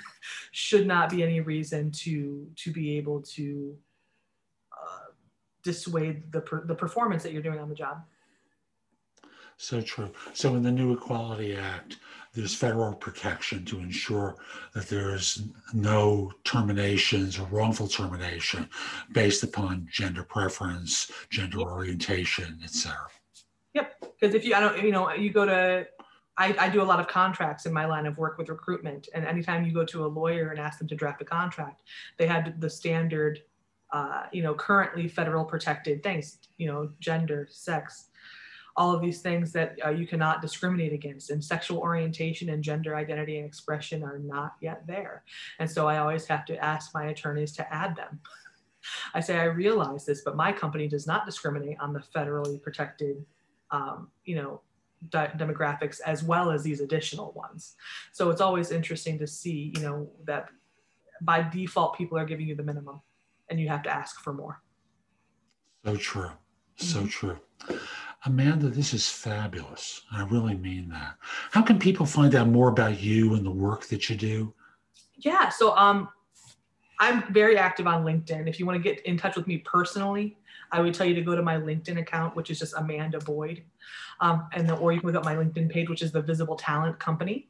should 0.53 0.87
not 0.87 1.11
be 1.11 1.23
any 1.23 1.41
reason 1.41 1.91
to 1.91 2.49
to 2.57 2.73
be 2.73 2.97
able 2.97 3.21
to 3.23 3.77
uh, 4.73 5.13
dissuade 5.63 6.31
the 6.31 6.41
per, 6.41 6.65
the 6.65 6.75
performance 6.75 7.25
that 7.25 7.33
you're 7.33 7.43
doing 7.43 7.59
on 7.59 7.69
the 7.69 7.75
job. 7.75 8.03
So 9.59 9.81
true. 9.81 10.11
So 10.35 10.55
in 10.55 10.63
the 10.63 10.71
new 10.71 10.93
Equality 10.93 11.57
Act, 11.57 11.99
there's 12.33 12.55
federal 12.55 12.95
protection 12.95 13.65
to 13.65 13.81
ensure 13.81 14.37
that 14.73 14.89
there's 14.89 15.43
no 15.75 16.33
terminations 16.45 17.39
or 17.39 17.47
wrongful 17.47 17.89
termination 17.89 18.69
based 19.13 19.43
upon 19.43 19.89
gender 19.91 20.23
preference, 20.23 21.11
gender 21.31 21.59
orientation, 21.59 22.61
etc. 22.63 23.09
Yep. 23.75 24.01
Because 24.21 24.35
if 24.37 24.45
you, 24.45 24.55
I 24.55 24.61
don't, 24.61 24.81
you 24.83 24.93
know, 24.93 25.13
you 25.13 25.31
go 25.31 25.45
to, 25.45 25.89
I, 26.37 26.55
I 26.57 26.69
do 26.69 26.81
a 26.81 26.85
lot 26.85 27.01
of 27.01 27.09
contracts 27.09 27.67
in 27.67 27.73
my 27.73 27.87
line 27.87 28.07
of 28.07 28.17
work 28.17 28.39
with 28.39 28.49
recruitment, 28.49 29.09
and 29.13 29.25
anytime 29.25 29.65
you 29.65 29.73
go 29.73 29.85
to 29.87 30.05
a 30.05 30.07
lawyer 30.07 30.51
and 30.51 30.61
ask 30.61 30.79
them 30.79 30.87
to 30.87 30.95
draft 30.95 31.21
a 31.21 31.25
contract, 31.25 31.83
they 32.17 32.29
had 32.29 32.61
the 32.61 32.71
standard, 32.71 33.43
uh, 33.93 34.27
you 34.33 34.45
know, 34.45 34.55
currently 34.55 35.09
federal 35.09 35.45
protected 35.45 36.05
things, 36.05 36.39
you 36.59 36.69
know, 36.69 36.91
gender, 37.01 37.49
sex, 37.51 38.11
all 38.79 38.95
of 38.95 39.03
these 39.03 39.21
things 39.21 39.53
that 39.53 39.77
uh, 39.85 39.91
you 39.91 40.07
cannot 40.07 40.41
discriminate 40.41 40.93
against 40.93 41.31
and 41.31 41.45
sexual 41.45 41.79
orientation 41.79 42.51
and 42.51 42.63
gender 42.63 42.95
identity 42.95 43.37
and 43.39 43.45
expression 43.45 44.05
are 44.05 44.21
not 44.21 44.55
yet 44.63 44.87
there. 44.87 45.25
And 45.59 45.69
so 45.69 45.89
i 45.89 45.99
always 45.99 46.27
have 46.27 46.45
to 46.47 46.65
ask 46.65 46.95
my 46.95 47.07
attorneys 47.07 47.53
to 47.57 47.75
add 47.75 47.97
them. 47.97 48.21
I 49.15 49.21
say 49.21 49.37
i 49.37 49.45
realize 49.45 50.07
this 50.07 50.23
but 50.23 50.37
my 50.37 50.53
company 50.53 50.87
does 50.87 51.07
not 51.07 51.27
discriminate 51.27 51.79
on 51.81 51.93
the 51.93 52.03
federally 52.15 52.63
protected 52.63 53.17
um, 53.73 54.09
you 54.25 54.37
know 54.37 54.61
de- 55.11 55.33
demographics 55.37 56.01
as 56.07 56.23
well 56.23 56.51
as 56.51 56.63
these 56.63 56.81
additional 56.81 57.33
ones. 57.33 57.75
So 58.13 58.31
it's 58.31 58.41
always 58.41 58.71
interesting 58.71 59.19
to 59.19 59.27
see 59.27 59.73
you 59.77 59.83
know 59.83 60.09
that 60.25 60.51
by 61.21 61.43
default 61.43 61.99
people 61.99 62.17
are 62.17 62.25
giving 62.25 62.47
you 62.47 62.55
the 62.55 62.63
minimum 62.63 63.01
and 63.51 63.59
you 63.59 63.69
have 63.69 63.83
to 63.83 63.91
ask 63.91 64.21
for 64.21 64.33
more. 64.33 64.63
So 65.85 65.97
true. 65.97 66.31
So 66.77 66.99
mm-hmm. 66.99 67.09
true 67.09 67.39
Amanda, 68.25 68.69
this 68.69 68.93
is 68.93 69.09
fabulous. 69.09 70.03
I 70.11 70.25
really 70.25 70.57
mean 70.57 70.89
that. 70.89 71.17
How 71.53 71.63
can 71.63 71.79
people 71.79 72.05
find 72.05 72.35
out 72.35 72.49
more 72.49 72.69
about 72.69 73.01
you 73.01 73.35
and 73.35 73.47
the 73.47 73.51
work 73.51 73.87
that 73.89 74.11
you 74.11 74.17
do? 74.17 74.53
Yeah, 75.17 75.49
so 75.49 75.77
um, 75.77 76.09
I'm 77.01 77.33
very 77.33 77.57
active 77.57 77.87
on 77.87 78.05
LinkedIn. 78.05 78.49
If 78.49 78.59
you 78.59 78.67
want 78.67 78.77
to 78.77 78.83
get 78.83 79.05
in 79.07 79.17
touch 79.17 79.37
with 79.37 79.47
me 79.47 79.59
personally, 79.59 80.37
I 80.73 80.81
would 80.81 80.95
tell 80.95 81.07
you 81.07 81.15
to 81.15 81.23
go 81.23 81.37
to 81.37 81.43
my 81.43 81.57
LinkedIn 81.57 81.99
account, 81.99 82.35
which 82.35 82.51
is 82.51 82.59
just 82.59 82.75
Amanda 82.77 83.21
Boyd, 83.21 83.63
um, 84.21 84.49
and 84.53 84.69
the, 84.69 84.75
or 84.77 84.93
you 84.93 85.01
can 85.01 85.09
look 85.09 85.17
up 85.17 85.25
my 85.25 85.37
LinkedIn 85.37 85.71
page, 85.71 85.89
which 85.89 86.03
is 86.03 86.13
the 86.13 86.21
Visible 86.21 86.57
Talent 86.57 86.99
Company. 86.99 87.49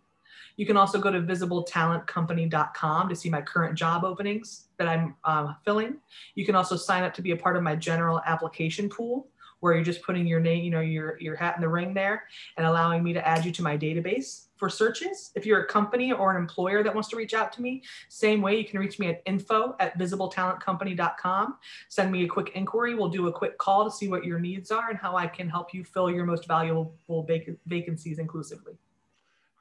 You 0.57 0.67
can 0.67 0.77
also 0.77 1.01
go 1.01 1.11
to 1.11 1.21
visibletalentcompany.com 1.21 3.09
to 3.09 3.17
see 3.17 3.31
my 3.31 3.41
current 3.41 3.79
job 3.79 4.05
openings 4.05 4.65
that 4.77 4.89
I'm 4.89 5.15
uh, 5.25 5.55
filling. 5.65 5.99
You 6.35 6.45
can 6.45 6.57
also 6.57 6.77
sign 6.77 7.05
up 7.05 7.15
to 7.15 7.23
be 7.23 7.31
a 7.31 7.37
part 7.37 7.57
of 7.57 7.63
my 7.63 7.77
general 7.77 8.21
application 8.27 8.89
pool, 8.89 9.29
where 9.61 9.75
you're 9.75 9.85
just 9.85 10.03
putting 10.03 10.27
your 10.27 10.41
name, 10.41 10.65
you 10.65 10.71
know, 10.71 10.81
your, 10.81 11.19
your 11.21 11.37
hat 11.37 11.57
in 11.57 11.61
the 11.61 11.69
ring 11.69 11.95
there 11.95 12.25
and 12.57 12.67
allowing 12.67 13.03
me 13.03 13.13
to 13.13 13.27
add 13.27 13.45
you 13.45 13.53
to 13.53 13.63
my 13.63 13.77
database 13.77 14.47
for 14.57 14.69
searches. 14.69 15.31
If 15.35 15.47
you're 15.47 15.63
a 15.63 15.67
company 15.67 16.13
or 16.13 16.31
an 16.31 16.37
employer 16.37 16.83
that 16.83 16.93
wants 16.93 17.09
to 17.11 17.17
reach 17.17 17.35
out 17.35 17.53
to 17.55 17.63
me, 17.63 17.83
same 18.09 18.43
way, 18.43 18.59
you 18.59 18.65
can 18.65 18.79
reach 18.79 18.99
me 18.99 19.09
at 19.09 19.23
info 19.27 19.77
at 19.81 19.99
visibletalentcompany.com. 19.99 21.57
Send 21.89 22.13
me 22.13 22.25
a 22.25 22.29
quick 22.29 22.53
inquiry. 22.55 22.95
We'll 22.95 23.09
do 23.09 23.29
a 23.29 23.33
quick 23.33 23.59
call 23.59 23.85
to 23.85 23.91
see 23.91 24.09
what 24.09 24.25
your 24.25 24.39
needs 24.39 24.71
are 24.71 24.91
and 24.91 24.99
how 24.99 25.17
I 25.17 25.27
can 25.27 25.49
help 25.49 25.73
you 25.73 25.85
fill 25.85 26.11
your 26.11 26.25
most 26.25 26.47
valuable 26.47 26.95
vac- 27.27 27.49
vacancies 27.67 28.19
inclusively. 28.19 28.75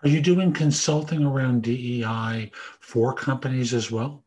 Are 0.03 0.09
you 0.09 0.21
doing 0.21 0.53
consulting 0.53 1.25
around 1.25 1.63
DEI 1.63 2.51
for 2.79 3.13
companies 3.13 3.73
as 3.73 3.91
well? 3.91 4.23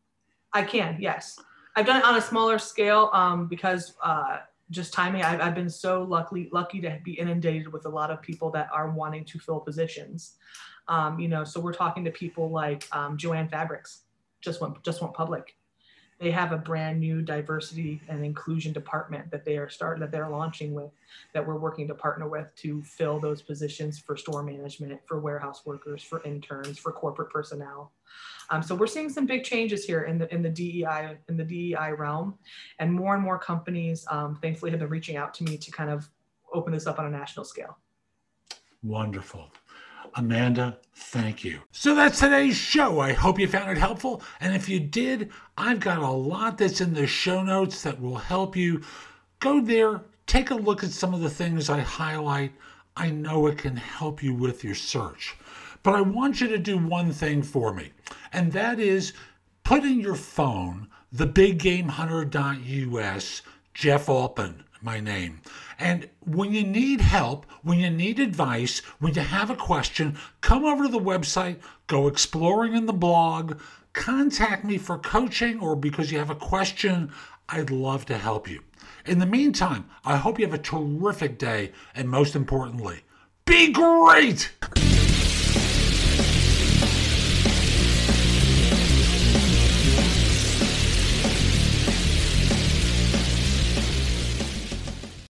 I 0.53 0.63
can, 0.63 0.97
yes. 0.99 1.39
I've 1.75 1.85
done 1.85 1.97
it 1.97 2.03
on 2.03 2.17
a 2.17 2.21
smaller 2.21 2.59
scale 2.59 3.09
um, 3.13 3.47
because 3.47 3.93
uh, 4.03 4.39
just 4.71 4.93
timing. 4.93 5.21
I've, 5.21 5.41
I've 5.41 5.55
been 5.55 5.69
so 5.69 6.03
lucky 6.03 6.49
lucky 6.51 6.81
to 6.81 6.99
be 7.03 7.13
inundated 7.13 7.71
with 7.71 7.85
a 7.85 7.89
lot 7.89 8.09
of 8.09 8.21
people 8.21 8.49
that 8.51 8.69
are 8.73 8.89
wanting 8.89 9.25
to 9.25 9.39
fill 9.39 9.59
positions. 9.59 10.37
Um, 10.87 11.19
you 11.19 11.27
know, 11.27 11.43
so 11.43 11.59
we're 11.59 11.73
talking 11.73 12.03
to 12.05 12.11
people 12.11 12.49
like 12.49 12.87
um, 12.91 13.17
Jo-Ann 13.17 13.47
Fabrics, 13.49 14.03
just 14.41 14.61
went 14.61 14.81
just 14.83 15.01
went 15.01 15.13
public. 15.13 15.55
They 16.19 16.31
have 16.31 16.51
a 16.51 16.57
brand 16.57 16.99
new 16.99 17.23
diversity 17.23 17.99
and 18.07 18.23
inclusion 18.23 18.73
department 18.73 19.31
that 19.31 19.43
they 19.43 19.57
are 19.57 19.69
starting 19.69 20.01
that 20.01 20.11
they're 20.11 20.29
launching 20.29 20.71
with, 20.71 20.91
that 21.33 21.45
we're 21.45 21.57
working 21.57 21.87
to 21.87 21.95
partner 21.95 22.29
with 22.29 22.53
to 22.57 22.83
fill 22.83 23.19
those 23.19 23.41
positions 23.41 23.97
for 23.97 24.15
store 24.15 24.43
management, 24.43 24.99
for 25.07 25.19
warehouse 25.19 25.65
workers, 25.65 26.03
for 26.03 26.21
interns, 26.23 26.77
for 26.77 26.91
corporate 26.91 27.31
personnel. 27.31 27.91
Um, 28.51 28.61
so 28.61 28.75
we're 28.75 28.87
seeing 28.87 29.09
some 29.09 29.25
big 29.25 29.43
changes 29.43 29.85
here 29.85 30.03
in 30.03 30.17
the 30.17 30.31
in 30.33 30.41
the 30.41 30.49
DEI 30.49 31.17
in 31.29 31.37
the 31.37 31.43
DEI 31.43 31.93
realm, 31.97 32.37
and 32.79 32.93
more 32.93 33.15
and 33.15 33.23
more 33.23 33.39
companies, 33.39 34.05
um, 34.11 34.37
thankfully, 34.41 34.71
have 34.71 34.81
been 34.81 34.89
reaching 34.89 35.15
out 35.15 35.33
to 35.35 35.43
me 35.45 35.57
to 35.57 35.71
kind 35.71 35.89
of 35.89 36.09
open 36.53 36.73
this 36.73 36.85
up 36.85 36.99
on 36.99 37.05
a 37.05 37.09
national 37.09 37.45
scale. 37.45 37.77
Wonderful. 38.83 39.49
Amanda, 40.15 40.77
thank 40.93 41.43
you. 41.45 41.61
So 41.71 41.95
that's 41.95 42.19
today's 42.19 42.57
show. 42.57 42.99
I 42.99 43.13
hope 43.13 43.39
you 43.39 43.47
found 43.47 43.71
it 43.71 43.77
helpful. 43.77 44.21
And 44.41 44.53
if 44.53 44.67
you 44.67 44.79
did, 44.79 45.31
I've 45.57 45.79
got 45.79 45.99
a 45.99 46.09
lot 46.09 46.57
that's 46.57 46.81
in 46.81 46.93
the 46.93 47.07
show 47.07 47.41
notes 47.43 47.83
that 47.83 48.01
will 48.01 48.17
help 48.17 48.57
you. 48.57 48.81
Go 49.39 49.61
there, 49.61 50.01
take 50.27 50.51
a 50.51 50.55
look 50.55 50.83
at 50.83 50.89
some 50.89 51.13
of 51.13 51.21
the 51.21 51.29
things 51.29 51.69
I 51.69 51.79
highlight. 51.79 52.51
I 52.97 53.09
know 53.09 53.47
it 53.47 53.57
can 53.57 53.77
help 53.77 54.21
you 54.21 54.33
with 54.33 54.65
your 54.65 54.75
search. 54.75 55.37
But 55.83 55.95
I 55.95 56.01
want 56.01 56.41
you 56.41 56.47
to 56.49 56.57
do 56.57 56.77
one 56.77 57.11
thing 57.11 57.41
for 57.41 57.73
me, 57.73 57.91
and 58.31 58.51
that 58.51 58.79
is 58.79 59.13
put 59.63 59.83
in 59.83 59.99
your 59.99 60.15
phone 60.15 60.87
the 61.11 61.27
biggamehunter.us, 61.27 63.41
Jeff 63.73 64.07
Altman, 64.07 64.63
my 64.81 64.99
name. 64.99 65.41
And 65.77 66.09
when 66.19 66.53
you 66.53 66.63
need 66.63 67.01
help, 67.01 67.45
when 67.63 67.79
you 67.79 67.89
need 67.89 68.19
advice, 68.19 68.79
when 68.99 69.13
you 69.13 69.21
have 69.21 69.49
a 69.49 69.55
question, 69.55 70.17
come 70.41 70.63
over 70.63 70.85
to 70.85 70.91
the 70.91 70.99
website, 70.99 71.57
go 71.87 72.07
exploring 72.07 72.73
in 72.73 72.85
the 72.85 72.93
blog, 72.93 73.59
contact 73.93 74.63
me 74.63 74.77
for 74.77 74.97
coaching 74.97 75.59
or 75.59 75.75
because 75.75 76.11
you 76.11 76.19
have 76.19 76.29
a 76.29 76.35
question. 76.35 77.11
I'd 77.49 77.71
love 77.71 78.05
to 78.05 78.17
help 78.17 78.47
you. 78.47 78.61
In 79.05 79.19
the 79.19 79.25
meantime, 79.25 79.89
I 80.05 80.17
hope 80.17 80.39
you 80.39 80.45
have 80.45 80.53
a 80.53 80.59
terrific 80.59 81.37
day 81.37 81.71
and 81.95 82.07
most 82.07 82.35
importantly, 82.35 83.01
be 83.45 83.71
great! 83.71 84.51